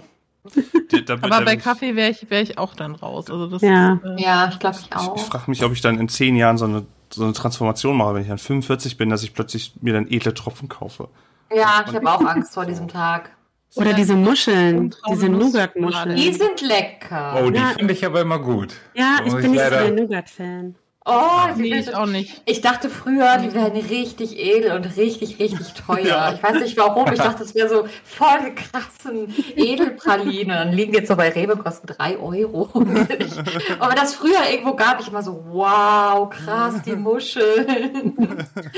[0.92, 3.30] Die- da- aber bei ich- Kaffee wäre ich, wär ich auch dann raus.
[3.30, 3.94] Also das Ja.
[3.94, 5.16] ist, äh, Ja, ich glaube ich Ich, auch.
[5.16, 8.14] ich frage mich, ob ich dann in zehn Jahren so eine, so eine Transformation mache,
[8.14, 11.08] wenn ich dann 45 bin, dass ich plötzlich mir dann edle Tropfen kaufe.
[11.54, 13.30] Ja, ich habe auch Angst vor diesem Tag.
[13.76, 16.16] Oder diese Muscheln, diese Nougat-Muscheln.
[16.16, 17.40] Die sind lecker.
[17.44, 17.66] oh, die Ja.
[17.76, 18.74] finde ich aber immer gut.
[18.94, 20.74] Ja, ich bin nicht so ein Nougat-Fan.
[21.10, 22.42] Oh, die nee, ich auch nicht.
[22.46, 26.32] Ich dachte früher, die wären richtig edel und richtig, richtig teuer.
[26.34, 27.12] Ich weiß nicht warum.
[27.12, 30.48] Ich dachte, das wäre so voll krassen Edelpralinen.
[30.48, 32.68] Dann liegen die jetzt so bei Rewe, kosten 3 Euro.
[32.74, 38.16] Aber wenn das früher irgendwo gab, ich immer so, wow, krass, die Muscheln.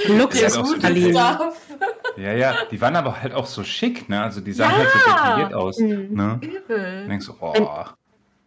[0.09, 1.13] Luxuspralinen.
[1.13, 1.57] Stuff.
[2.17, 4.23] Ja, ja, die waren aber halt auch so schick, ne?
[4.23, 5.79] Also die sahen halt so detailliert aus.
[5.79, 6.09] Mhm.
[6.11, 6.33] Ne?
[6.35, 7.07] Und Übel.
[7.09, 7.85] denkst du, oh,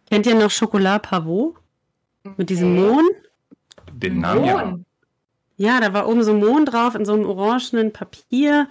[0.08, 1.56] Kennt ihr noch Chocolat Pavot?
[2.36, 3.08] Mit diesem Mohn?
[3.98, 4.78] Den Namen ja.
[5.58, 8.68] Ja, da war oben so Mohn drauf in so einem orangenen Papier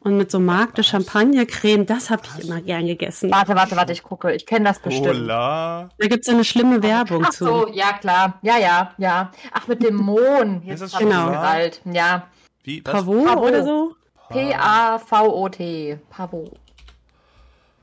[0.00, 1.86] und mit so Markte Champagnercreme.
[1.86, 3.30] Das habe ich immer gern gegessen.
[3.30, 4.34] Warte, warte, warte, ich gucke.
[4.34, 5.06] Ich kenne das bestimmt.
[5.06, 5.88] Cola.
[5.98, 7.44] Da gibt es so eine schlimme Werbung Ach zu.
[7.46, 8.38] so, ja klar.
[8.42, 9.32] Ja, ja, ja.
[9.52, 10.62] Ach, mit dem Mohn.
[10.66, 11.30] Ist das Jetzt habe ich genau.
[11.30, 11.80] gerallt.
[11.86, 12.28] Ja.
[12.62, 12.84] Wie?
[12.84, 12.92] Was?
[12.92, 13.48] Pavot Pavot.
[13.48, 13.94] oder so?
[14.28, 15.98] P-A-V-O-T.
[16.10, 16.58] Pavot.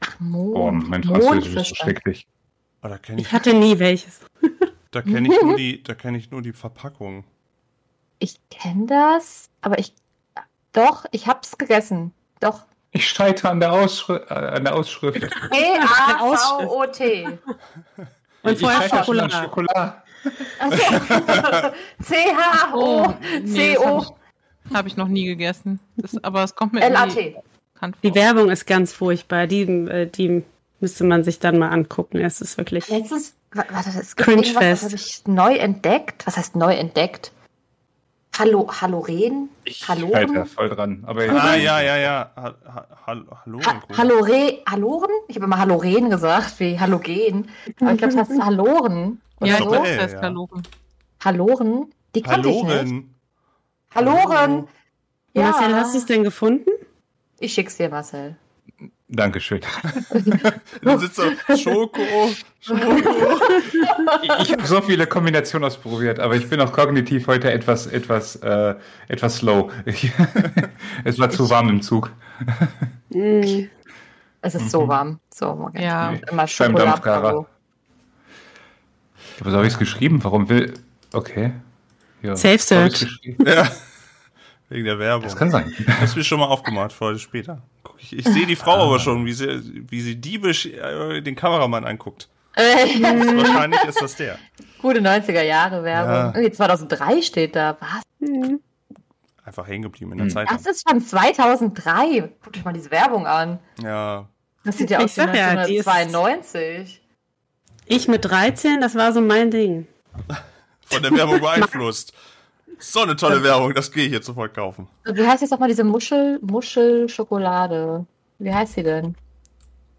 [0.02, 0.56] Ach, Mohn.
[0.56, 2.28] Oh, mein Französisch ist schrecklich.
[2.84, 4.22] Oh, ich, Ich hatte nie welches.
[4.96, 7.24] da kenn ich, nur die, da kenn ich nur die Verpackung.
[8.20, 9.94] Ich kenne das, aber ich.
[10.72, 12.12] Doch, ich hab's gegessen.
[12.40, 12.62] Doch.
[12.92, 15.20] Ich streite an der, Ausschri äh, an der Ausschrift.
[15.52, 17.28] P-A-V-O-T.
[18.44, 19.32] Und ich vorher Schokolade.
[19.34, 19.94] Schokolade.
[22.02, 23.84] C-H-O-C-O.
[24.00, 24.06] Oh,
[24.74, 25.80] Habe ich noch nie gegessen.
[25.98, 27.36] Das, aber es kommt mir L-A-T.
[28.04, 29.48] Die Werbung ist ganz furchtbar.
[29.48, 30.44] Die, äh, die
[30.80, 32.20] müsste man sich dann mal angucken.
[32.20, 32.88] Es ist wirklich.
[32.88, 36.26] Letztens, wa- warte, es gibt Cringe irgendwas, das habe ich neu entdeckt.
[36.28, 37.32] Was heißt neu entdeckt?
[38.38, 39.50] Hallo, Haloren?
[39.64, 40.46] Ich halte da Haloren?
[40.46, 41.04] voll dran.
[41.08, 42.32] Aber Ah, ja, ja, ja.
[42.36, 43.60] Ha, ha, hallo, hallo.
[43.66, 45.12] Ha Halore, Haloren?
[45.30, 47.48] Ich habe immer Haloren gesagt, wie Halogen.
[47.80, 49.22] Aber ich glaube, das heißt Haloren.
[49.40, 49.70] Oder Ja, Doch, ich so.
[49.72, 50.22] glaube, das heißt ja.
[50.22, 50.64] Haloren.
[51.24, 51.94] Haloren?
[52.14, 52.70] Die kannte ich nicht.
[52.74, 53.16] Halloren.
[53.96, 54.68] Haloren.
[55.34, 55.52] Ja.
[55.52, 56.70] Marcel, hast du es denn gefunden?
[57.40, 58.36] Ich schick's dir, Marcel.
[59.08, 59.62] Dankeschön.
[60.82, 61.24] Du sitzt so,
[61.56, 62.02] Schoko,
[62.60, 63.40] Schoko.
[64.42, 68.76] Ich, habe so viele Kombinationen ausprobiert, aber ich bin auch kognitiv heute etwas, etwas, äh,
[69.08, 69.72] etwas slow.
[69.86, 70.12] Ich,
[71.04, 72.12] es war zu warm im Zug.
[73.10, 73.66] Mm.
[74.42, 75.20] Es ist so warm.
[75.34, 75.70] So.
[75.74, 76.14] Ja.
[76.30, 77.30] Immer Schwemmdampfgarer.
[77.30, 77.48] Schokolade.
[79.40, 80.24] Aber so habe ich es geschrieben.
[80.24, 80.74] Warum will.
[81.14, 81.52] Okay.
[82.22, 83.08] Ja, Safe Search.
[83.46, 83.70] Ja.
[84.70, 85.24] Wegen der Werbung.
[85.24, 85.72] Das kann sein.
[85.78, 87.62] Ich hab's mir schon mal aufgemacht, für heute später.
[88.00, 91.86] Ich, ich sehe die Frau aber schon, wie sie, wie sie diebisch äh, den Kameramann
[91.86, 92.28] anguckt.
[92.56, 94.38] Wahrscheinlich ist das der.
[94.82, 96.14] Gute 90er Jahre Werbung.
[96.14, 96.28] Ja.
[96.36, 97.78] Irgendwie 2003 steht da.
[97.80, 98.30] Was?
[99.44, 100.32] Einfach hängen geblieben in der Hm.
[100.34, 100.58] Zeitung.
[100.58, 102.32] Das ist von 2003.
[102.44, 103.60] Guckt euch mal diese Werbung an.
[103.84, 104.28] Ja.
[104.64, 107.02] Das sieht ja Ich aus wie sag ja, die ist- 1992.
[107.88, 109.86] Ich mit 13, das war so mein Ding.
[110.88, 112.14] Von der Werbung beeinflusst.
[112.80, 114.88] So eine tolle Werbung, das gehe ich jetzt sofort kaufen.
[115.06, 118.06] Wie heißt jetzt nochmal diese Muschel, Muschelschokolade?
[118.40, 119.16] Wie heißt sie denn?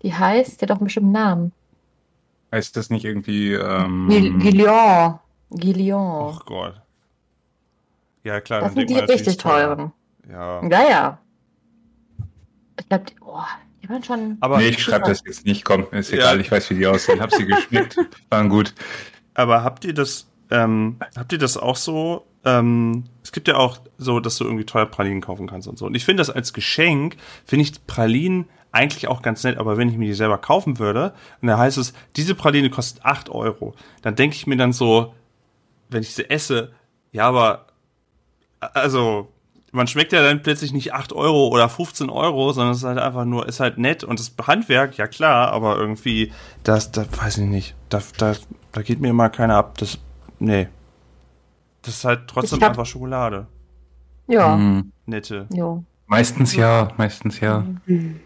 [0.02, 1.52] Die heißt, die hat doch einen bestimmten Namen.
[2.52, 3.54] Heißt das nicht irgendwie.
[3.54, 5.18] Ähm, Gil- Guillon.
[5.50, 6.34] Guillon.
[6.36, 6.80] Ach Gott.
[8.24, 9.92] Ja, klar, das sind die richtig teuren.
[10.30, 10.62] Ja.
[10.68, 11.18] Ja, ja.
[12.78, 13.38] Ich glaube, die, oh,
[13.82, 14.36] die waren schon.
[14.40, 15.64] Aber nee, ich schreibe das jetzt nicht.
[15.64, 16.34] Komm, ist egal.
[16.36, 16.40] Ja.
[16.40, 17.20] Ich weiß, wie die aussehen.
[17.20, 17.96] Hab sie geschmeckt.
[18.30, 18.74] Waren gut.
[19.34, 22.26] aber habt ihr das, ähm, habt ihr das auch so?
[22.46, 25.86] Ähm, es gibt ja auch so, dass du irgendwie teuer Pralinen kaufen kannst und so.
[25.86, 29.88] Und ich finde das als Geschenk, finde ich Pralinen eigentlich auch ganz nett, aber wenn
[29.88, 33.74] ich mir die selber kaufen würde, und da heißt es, diese Praline kostet 8 Euro,
[34.02, 35.14] dann denke ich mir dann so,
[35.88, 36.72] wenn ich sie esse,
[37.10, 37.66] ja, aber
[38.60, 39.28] also
[39.72, 42.98] man schmeckt ja dann plötzlich nicht 8 Euro oder 15 Euro, sondern es ist halt
[42.98, 46.32] einfach nur, ist halt nett und das Handwerk, ja klar, aber irgendwie,
[46.62, 48.34] das, das weiß ich nicht, da, da,
[48.72, 49.98] da geht mir immer keiner ab, das,
[50.38, 50.68] nee.
[51.86, 53.46] Das ist halt trotzdem hab- einfach Schokolade.
[54.26, 54.54] Ja.
[54.56, 54.92] Hm.
[55.06, 55.46] Nette.
[55.54, 55.84] Jo.
[56.08, 57.64] Meistens ja, meistens ja.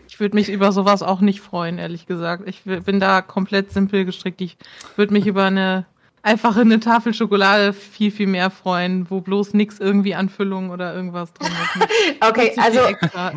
[0.09, 2.43] Ich würde mich über sowas auch nicht freuen, ehrlich gesagt.
[2.47, 4.41] Ich bin da komplett simpel gestrickt.
[4.43, 4.59] Ich
[4.97, 5.87] würde mich über eine
[6.23, 10.95] einfache eine Tafel Schokolade viel, viel mehr freuen, wo bloß nichts irgendwie an Füllung oder
[10.95, 11.89] irgendwas drin ist.
[12.29, 12.81] Okay, also.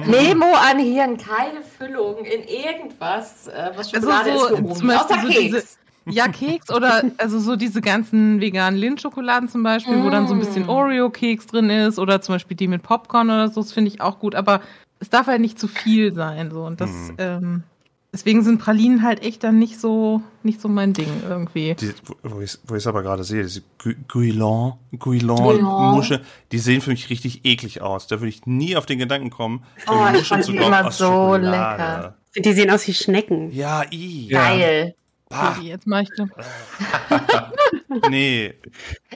[0.09, 4.88] Memo an Hirn, keine Füllung in irgendwas, äh, was Also Schokolade so ist zum.
[4.88, 5.39] Beispiel Außer so Keks.
[5.39, 5.63] diese-
[6.06, 10.39] Ja, Keks oder also so diese ganzen veganen Lindschokoladen zum Beispiel, wo dann so ein
[10.39, 10.70] bisschen Mm.
[10.70, 14.20] Oreo-Keks drin ist oder zum Beispiel die mit Popcorn oder so, das finde ich auch
[14.20, 14.62] gut, aber
[14.99, 17.16] es darf halt nicht zu viel sein so und das Mhm.
[17.20, 17.64] ähm,
[18.12, 21.74] deswegen sind Pralinen halt echt dann nicht so nicht so mein Ding irgendwie.
[21.76, 21.93] Die,
[22.24, 25.95] wo ich wo ich es aber gerade sehe, diese Gu- Guilon, Guilon Guilon.
[25.95, 28.08] Muschel, die sehen für mich richtig eklig aus.
[28.08, 30.58] Da würde ich nie auf den Gedanken kommen, Oh, eine ich Muschel fand zu die
[30.58, 31.49] immer aus so Schokolade.
[31.49, 32.16] lecker.
[32.43, 33.51] Die sehen aus wie Schnecken.
[33.51, 34.28] Ja, i.
[34.30, 34.91] Ja.
[35.34, 36.29] Bah, Okay, jetzt mache ich ne-
[38.09, 38.53] nee.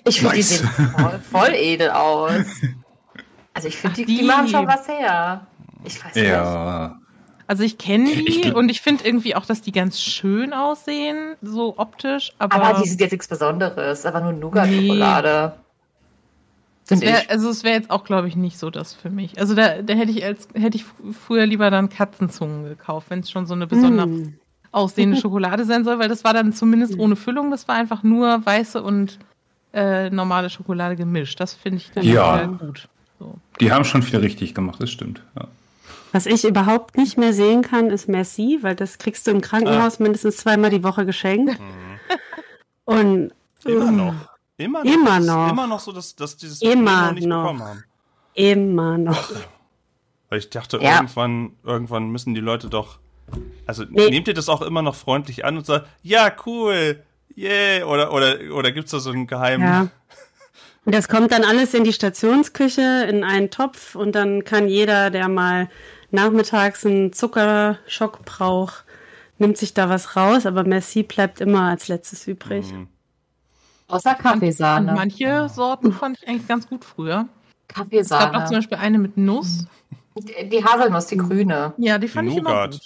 [0.06, 0.50] Ich finde, die Nice.
[0.60, 2.46] sehen voll, voll edel aus.
[3.54, 5.48] Also ich finde, die, die Die- machen schon was her.
[5.84, 6.26] Ich weiß nicht.
[6.28, 7.00] Ja.
[7.50, 11.36] Also ich kenne die Ich und ich finde irgendwie auch, dass die ganz schön aussehen,
[11.42, 15.54] so optisch, aber, Aber die sind jetzt nichts Besonderes, aber nur Nougat-Schokolade.
[16.88, 19.40] das Finde wär, also es wäre jetzt auch, glaube ich, nicht so das für mich.
[19.40, 23.20] Also da, da hätte ich als hätte ich fr- früher lieber dann Katzenzungen gekauft, wenn
[23.20, 24.34] es schon so eine besonders Mm.
[24.78, 28.46] Aussehende Schokolade sein soll, weil das war dann zumindest ohne Füllung, das war einfach nur
[28.46, 29.20] weiße und
[29.74, 31.40] äh, normale Schokolade gemischt.
[31.40, 32.46] Das finde ich dann Ja.
[32.46, 32.88] gut.
[33.20, 33.36] So.
[33.60, 35.22] Die haben schon viel richtig gemacht, das stimmt.
[35.36, 35.48] Ja.
[36.14, 40.00] Was ich überhaupt nicht mehr sehen kann, ist Merci, weil das kriegst du im Krankenhaus
[40.00, 41.60] mindestens zweimal die Woche geschenkt.
[42.86, 43.32] Und
[43.66, 44.14] Immer noch.
[44.58, 44.92] Immer noch.
[44.94, 45.50] Immer noch.
[45.52, 47.42] Immer noch so, dass, dass die das Immer noch nicht noch.
[47.44, 47.84] bekommen haben.
[48.34, 49.30] immer noch.
[50.30, 50.96] Weil ich dachte, Ja.
[50.96, 53.00] irgendwann, irgendwann müssen die Leute doch.
[53.66, 54.10] Also Nee.
[54.10, 57.04] nehmt ihr das auch immer noch freundlich an und sagt, ja, cool,
[57.38, 59.68] yeah, oder, oder, oder gibt's da so einen geheimen.
[59.68, 59.88] Ja.
[60.86, 65.10] Und das kommt dann alles in die Stationsküche, in einen Topf und dann kann jeder,
[65.10, 65.70] der mal
[66.12, 68.86] nachmittags einen Zuckerschock braucht,
[69.38, 72.72] nimmt sich da was raus, aber Merci bleibt immer als letztes übrig.
[72.72, 72.88] Mhm.
[73.90, 74.94] Außer Und Kaffeesahne.
[74.94, 77.28] manche Sorten fand ich eigentlich ganz gut früher.
[77.68, 78.50] Es gab auch zum Kaffeesahne.
[78.50, 79.66] Beispiel eine mit Nuss.
[80.18, 81.74] Die die Haselnuss, die grüne.
[81.78, 82.80] Ja, die fand ich immer gut.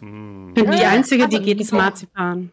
[0.00, 0.54] Mhm.
[0.56, 1.72] Und die Ja, einzige, die also geht, ist.
[1.72, 2.50] Marzipan.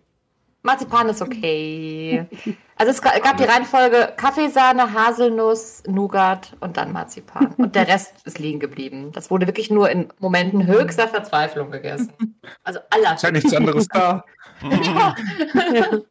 [0.63, 2.25] Marzipan ist okay.
[2.77, 7.53] Also es ga- gab die Reihenfolge Kaffeesahne, Haselnuss, Nougat und dann Marzipan.
[7.57, 9.11] Und der Rest ist liegen geblieben.
[9.11, 12.11] Das wurde wirklich nur in Momenten höchster Verzweiflung gegessen.
[12.63, 13.13] Also aller.
[13.13, 14.25] Ist ja nichts anderes da.
[14.63, 15.15] Ja.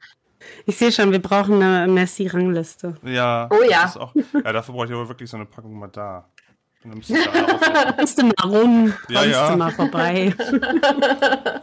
[0.67, 2.95] Ich sehe schon, wir brauchen eine Merci-Rangliste.
[3.03, 3.49] Ja.
[3.51, 3.83] Oh ja.
[3.83, 6.29] das Ist auch, ja, dafür brauche ich aber wirklich so eine Packung mal da.
[6.83, 7.95] Und dann müsst ihr alle.
[7.97, 9.51] Kommst du mal rum, Ja, kommst ja.
[9.51, 10.35] du mal vorbei.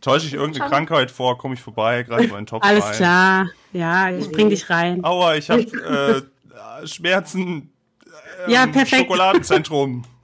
[0.00, 2.94] Täusche ich irgendeine Krankheit vor, komme ich vorbei, greife mal in den Topf Alles rein.
[2.96, 3.46] klar.
[3.72, 5.04] Ja, ich bring dich rein.
[5.04, 5.60] Aua, ich habe
[6.82, 7.72] äh, Schmerzen.
[8.46, 9.02] Ähm, Ja, perfekt.
[9.02, 10.04] Schokoladenzentrum.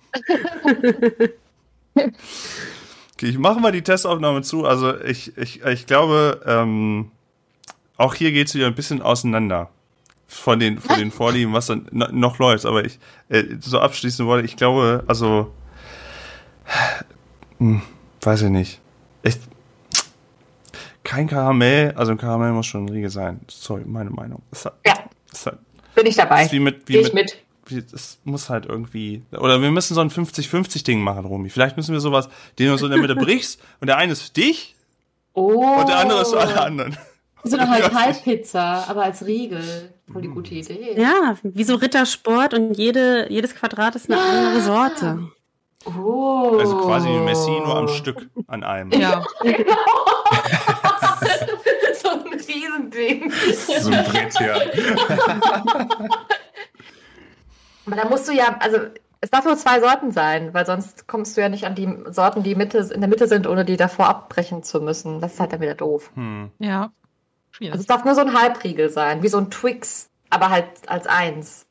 [3.17, 4.65] Okay, ich mache mal die Testaufnahme zu.
[4.67, 7.13] Also ich, ich, ich glaube, ähm,
[7.97, 9.71] auch hier geht es wieder ein bisschen auseinander
[10.35, 12.67] von den, von den Vorlieben, was dann no- noch läuft.
[12.67, 15.53] Aber ich, äh, so abschließend wollte, ich glaube, also,
[17.59, 17.83] hm,
[18.23, 18.81] weiß ich nicht.
[19.23, 19.37] Ich,
[21.03, 23.41] kein Karamell, also ein Karamell muss schon ein Riegel sein.
[23.49, 24.43] Sorry, meine Meinung.
[24.65, 24.95] Halt, Ja.
[25.45, 25.59] halt,
[25.95, 26.51] Bin ich dabei.
[26.51, 27.37] wie mit, wie Gehe ich mit,
[27.71, 27.93] mit.
[27.93, 31.51] es muss halt irgendwie, oder wir müssen so ein 50-50-Ding machen, Romy.
[31.51, 32.29] Vielleicht müssen wir sowas,
[32.59, 34.75] den du so in der Mitte brichst und der eine ist für dich
[35.37, 35.79] Oh.
[35.81, 36.97] und der andere ist für alle anderen.
[37.43, 37.95] So eine Ich weiß nicht.
[37.95, 39.93] Halb-Halb-Pizza, aber als Riegel.
[40.13, 40.95] Voll die gute Idee.
[41.01, 45.31] Ja, wie so Rittersport und jede, jedes Quadrat ist eine andere Sorte.
[45.87, 46.57] Oh.
[46.59, 48.91] Also quasi wie Messi nur am Stück an einem.
[48.93, 49.25] Ja,
[51.95, 53.31] so ein Riesending.
[53.81, 54.57] So ein Brett, ja.
[57.87, 58.79] Aber da musst du ja, also
[59.21, 62.43] es darf nur zwei Sorten sein, weil sonst kommst du ja nicht an die Sorten,
[62.43, 65.21] die Mitte, in der Mitte sind, ohne die davor abbrechen zu müssen.
[65.21, 66.11] Das ist halt dann wieder doof.
[66.15, 66.51] Hm.
[66.59, 66.93] ja.
[67.61, 71.07] Also es darf nur so ein Halbriegel sein, wie so ein Twix, aber halt als
[71.07, 71.67] eins.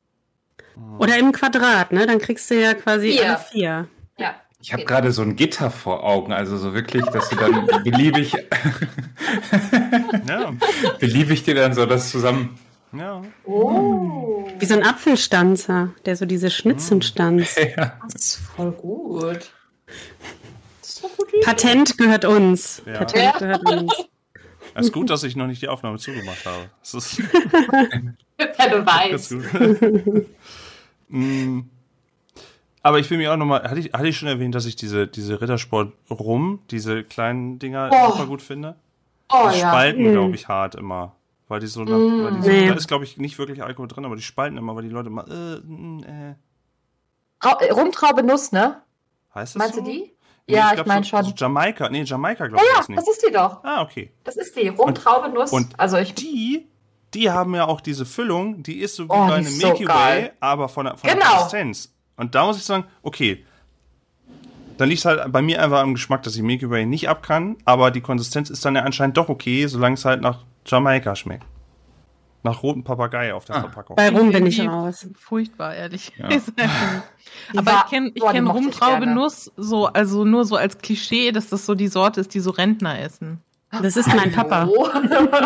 [0.97, 2.05] Oder im Quadrat, ne?
[2.07, 3.25] Dann kriegst du ja quasi Vier.
[3.29, 3.87] alle vier.
[4.17, 4.35] Ja.
[4.61, 8.33] Ich habe gerade so ein Gitter vor Augen, also so wirklich, dass du dann beliebig,
[10.27, 10.53] Ja,
[10.99, 12.57] beliebig dir dann so das zusammen.
[12.93, 13.21] ja.
[13.45, 17.57] Oh, Wie so ein Apfelstanzer, der so diese Schnitzen stanzt.
[17.75, 19.51] das ist voll gut.
[20.81, 21.03] Das ist.
[21.43, 22.81] Patent gehört uns.
[22.85, 22.93] Ja.
[22.99, 23.37] Patent Ja.
[23.39, 23.93] gehört uns.
[24.75, 26.69] Es ist gut, dass ich noch nicht die Aufnahme zugemacht habe.
[26.81, 27.19] Das ist
[28.37, 29.31] weißt.
[29.31, 30.25] gut.
[31.09, 31.61] Mm.
[32.81, 35.05] Aber ich will mich auch nochmal, hatte ich, hatte ich schon erwähnt, dass ich diese,
[35.07, 38.11] diese Rittersport rum, diese kleinen Dinger Oh.
[38.11, 38.75] super gut finde?
[39.31, 39.69] Oh die ja.
[39.69, 40.11] spalten, Mm.
[40.13, 41.15] glaube ich, hart immer.
[41.49, 42.23] Weil die so nach, Mm.
[42.23, 42.67] weil die so, Nee.
[42.67, 45.09] da ist, glaube ich, nicht wirklich Alkohol drin, aber die spalten immer, weil die Leute
[45.09, 46.35] immer, äh, mm, äh.
[47.45, 48.81] Ra- Rumtraube Nuss, ne?
[49.35, 49.81] Heißt das Meinst so?
[49.83, 50.12] du die?
[50.47, 51.23] Nee, ja, ich, glaub, meine so, schon.
[51.25, 52.99] So Jamaika, nee, Jamaika, glaube ja, ich, ja, ist nicht.
[52.99, 53.63] das ist die doch.
[53.63, 54.11] Ah, okay.
[54.23, 54.67] Das ist die.
[54.67, 55.51] Rumtraube Nuss.
[55.51, 56.13] und also ich.
[56.15, 56.67] Die,
[57.13, 59.67] die haben ja auch diese Füllung, die ist so wie Oh, bei einem ist so
[59.67, 61.29] Milky Way, aber von der, von der Genau.
[61.31, 61.93] Konsistenz.
[62.17, 63.45] Und da muss ich sagen, okay,
[64.77, 67.55] dann liegt halt bei mir einfach am Geschmack, dass ich Milky Way nicht ab kann,
[67.65, 71.45] aber die Konsistenz ist dann ja anscheinend doch okay, solange es halt nach Jamaika schmeckt.
[72.43, 73.59] Nach roten Papagei auf der Ah.
[73.61, 73.95] Verpackung.
[73.95, 75.07] Bei Rum bin ich raus.
[75.15, 76.27] Furchtbar, ehrlich Ja.
[77.55, 79.07] Aber war- ich kenne ich kenn Rumtraube.
[79.07, 82.51] Nuss so, also nur so als Klischee, dass das so die Sorte ist, die so
[82.51, 83.39] Rentner essen.
[83.81, 84.67] Das ist mein Papa.
[84.75, 84.85] Oh.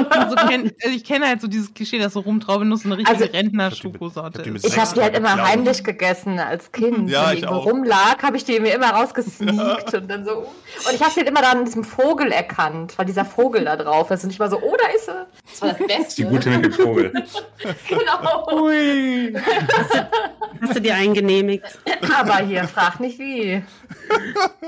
[0.09, 3.31] Also kenn, ich kenne halt so dieses Klischee, dass so Rumtraube Nuss eine richtige Also-
[3.31, 4.65] Rentner-Schokosorte ist.
[4.65, 5.47] Ich habe die halt immer Geklaut.
[5.49, 7.09] heimlich gegessen als Kind.
[7.09, 7.65] Ja, Wenn die ich irgendwo auch.
[7.65, 10.31] rumlag, habe ich die mir immer rausgesneakt und dann so.
[10.39, 13.75] Und ich habe sie halt immer dann an diesem Vogel erkannt, weil dieser Vogel da
[13.75, 14.23] drauf ist.
[14.23, 15.11] Und ich war so, oh, da ist sie.
[15.49, 16.21] Das war das Beste.
[16.23, 17.11] Die gute mit dem Vogel.
[17.87, 18.69] genau.
[20.61, 21.65] Hast du dir eingenehmigt?
[22.17, 23.63] Aber hier, frag nicht wie.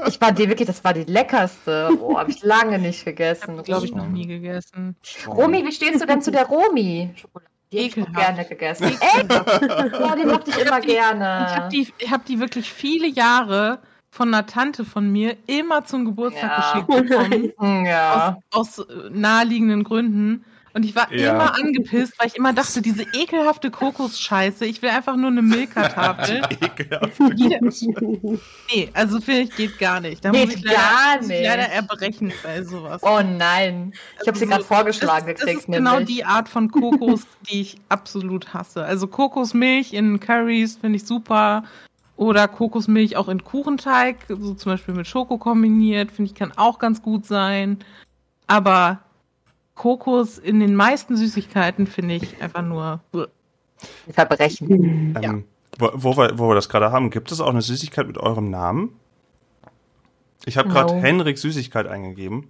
[0.07, 1.89] Ich war die wirklich, das war die leckerste.
[2.01, 3.48] Oh, habe ich lange nicht gegessen.
[3.63, 4.95] Glaube ich noch nie gegessen.
[5.27, 7.13] Romi, wie stehst du denn zu der Romi?
[7.71, 8.25] Die hab ich noch Ekelhaft.
[8.27, 8.83] gerne gegessen.
[8.85, 9.31] Echt?
[9.99, 11.45] Ja, die mochte ich immer gerne.
[11.49, 13.79] Ich habe die, ich hab die wirklich viele Jahre
[14.11, 16.81] von einer Tante von mir immer zum Geburtstag Ja.
[16.81, 17.85] geschickt bekommen.
[17.85, 18.37] Ja.
[18.51, 20.43] Aus, aus naheliegenden Gründen.
[20.79, 21.33] Und ich war Ja.
[21.35, 26.41] immer angepisst, weil ich immer dachte, diese ekelhafte Kokosscheiße, ich will einfach nur eine Milka-Tafel.
[26.61, 27.19] Ekelhaft.
[28.73, 30.23] nee, also finde ich, geht gar nicht.
[30.23, 31.43] Da Geht muss ich leider, gar nicht.
[31.43, 33.01] leider erbrechen bei sowas.
[33.03, 33.91] Oh nein.
[34.21, 35.67] Ich habe sie Also gerade vorgeschlagen das, das gekriegt.
[35.67, 36.07] ist genau nämlich.
[36.15, 38.85] die Art von Kokos, die ich absolut hasse.
[38.85, 41.65] Also Kokosmilch in Currys finde ich super.
[42.15, 46.79] Oder Kokosmilch auch in Kuchenteig, so zum Beispiel mit Schoko kombiniert, finde ich kann auch
[46.79, 47.79] ganz gut sein.
[48.47, 48.99] Aber
[49.79, 52.99] Kokos in den meisten Süßigkeiten finde ich einfach nur.
[54.11, 55.15] Verbrechen.
[55.21, 55.45] Ähm,
[55.77, 58.49] wo, wo, wir, wo wir das gerade haben, gibt es auch eine Süßigkeit mit eurem
[58.49, 58.99] Namen?
[60.45, 61.01] Ich habe gerade No.
[61.01, 62.49] Henrik Süßigkeit eingegeben,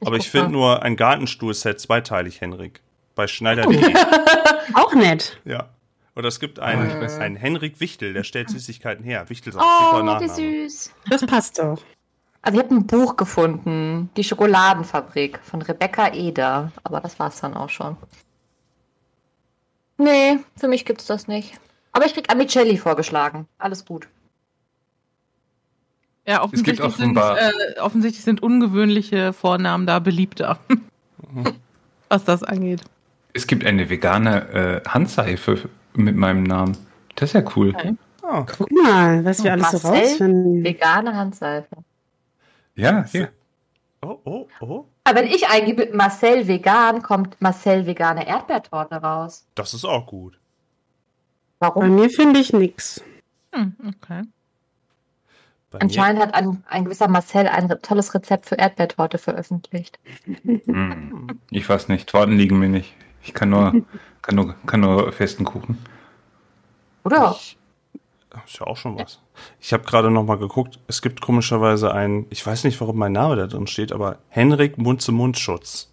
[0.00, 2.80] Ich aber ich finde nur ein Gartenstuhl-Set zweiteilig Henrik.
[3.14, 3.94] Bei Schneider.de.
[4.74, 5.38] Auch nett.
[5.44, 5.68] ja.
[6.16, 9.28] Oder es gibt einen, weiß einen Henrik Wichtel, der stellt Süßigkeiten her.
[9.30, 10.32] Wichtel ist auch ein super Oh, Nachname.
[10.32, 10.92] süß.
[11.10, 11.82] Das passt doch.
[12.44, 16.72] Also ich habe ein Buch gefunden, Die Schokoladenfabrik von Rebecca Eder.
[16.82, 17.96] Aber das war's dann auch schon.
[19.96, 21.58] Nee, für mich gibt's das nicht.
[21.92, 23.46] Aber ich krieg Amicelli vorgeschlagen.
[23.56, 24.08] Alles gut.
[26.26, 30.58] Ja, gibt offensichtlich sind, äh, offensichtlich sind ungewöhnliche Vornamen da beliebter.
[32.10, 32.82] Was das angeht.
[33.32, 36.76] Es gibt eine vegane äh, Handseife mit meinem Namen.
[37.14, 37.74] Das ist ja cool.
[38.22, 40.02] Oh, Guck mal, was wir alles so Marcel?
[40.02, 40.64] rausfinden.
[40.64, 41.83] Vegane Handseife.
[42.76, 43.32] Ja, hier.
[44.02, 44.84] oh, oh, oh.
[45.04, 49.46] Aber wenn ich eingebe Marcel vegan, kommt Marcel vegane Erdbeertorte raus.
[49.54, 50.38] Das ist auch gut.
[51.58, 51.94] Bei Warum?
[51.94, 53.02] mir finde ich nix.
[53.52, 54.22] Hm, okay.
[55.70, 59.98] Bei mir, Anscheinend hat ein, ein gewisser Marcel ein re- tolles Rezept für Erdbeertorte veröffentlicht.
[60.44, 61.28] Hm.
[61.50, 62.94] Ich weiß nicht, Torten liegen mir nicht.
[63.22, 63.84] Ich kann nur,
[64.22, 65.78] kann nur, kann nur festen Kuchen.
[67.04, 67.36] Oder?
[68.46, 69.20] Ist ja auch schon was.
[69.60, 73.12] Ich habe gerade noch mal geguckt, es gibt komischerweise einen, ich weiß nicht, warum mein
[73.12, 75.90] Name da drin steht, aber Henrik Mund-zu-Mund-Schutz.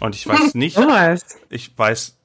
[0.00, 0.78] Und ich weiß nicht,
[1.48, 2.16] ich weiß,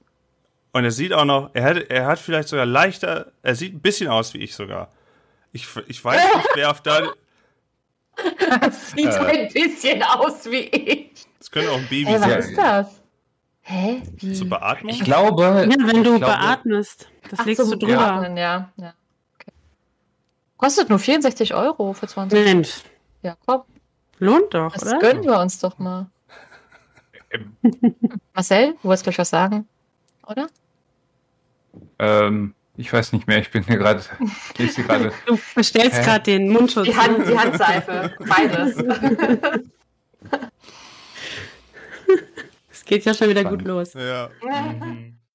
[0.74, 3.80] und er sieht auch noch, er hat, er hat vielleicht sogar leichter, er sieht ein
[3.82, 4.89] bisschen aus wie ich sogar.
[5.51, 7.01] Ich, ich weiß nicht, wer auf da,
[8.61, 9.18] Das sieht Äh.
[9.45, 11.11] ein bisschen aus wie ich.
[11.39, 12.39] das könnte auch ein Baby Ey, was sein.
[12.39, 13.01] ist das?
[13.61, 14.03] Hä?
[14.18, 14.34] Wie?
[14.34, 14.91] Zur Beatmung?
[14.93, 15.43] Ich glaube.
[15.43, 17.99] Ja, wenn du glaube, beatmest, das Ach, legst so, du drüber.
[17.99, 18.70] Atmen, ja.
[18.78, 18.93] ja.
[20.66, 22.82] Kostet nur 64 Euro für 20 Mensch,
[23.22, 23.61] Ja, komm,
[24.18, 24.97] lohnt doch, das oder?
[24.97, 26.07] gönnen wir uns doch mal.
[28.34, 29.68] Marcel, du wolltest gleich was sagen,
[30.26, 30.47] oder?
[31.99, 34.01] Ähm, ich weiß nicht mehr, ich bin hier gerade.
[34.57, 36.86] Du bestellst gerade den Mundschutz.
[36.86, 38.76] Die, Hand, die Handseife, beides.
[42.72, 43.68] Es geht ja schon wieder gut Spannend.
[43.68, 43.93] los.
[43.93, 44.30] Ja.
[44.43, 45.14] Mhm.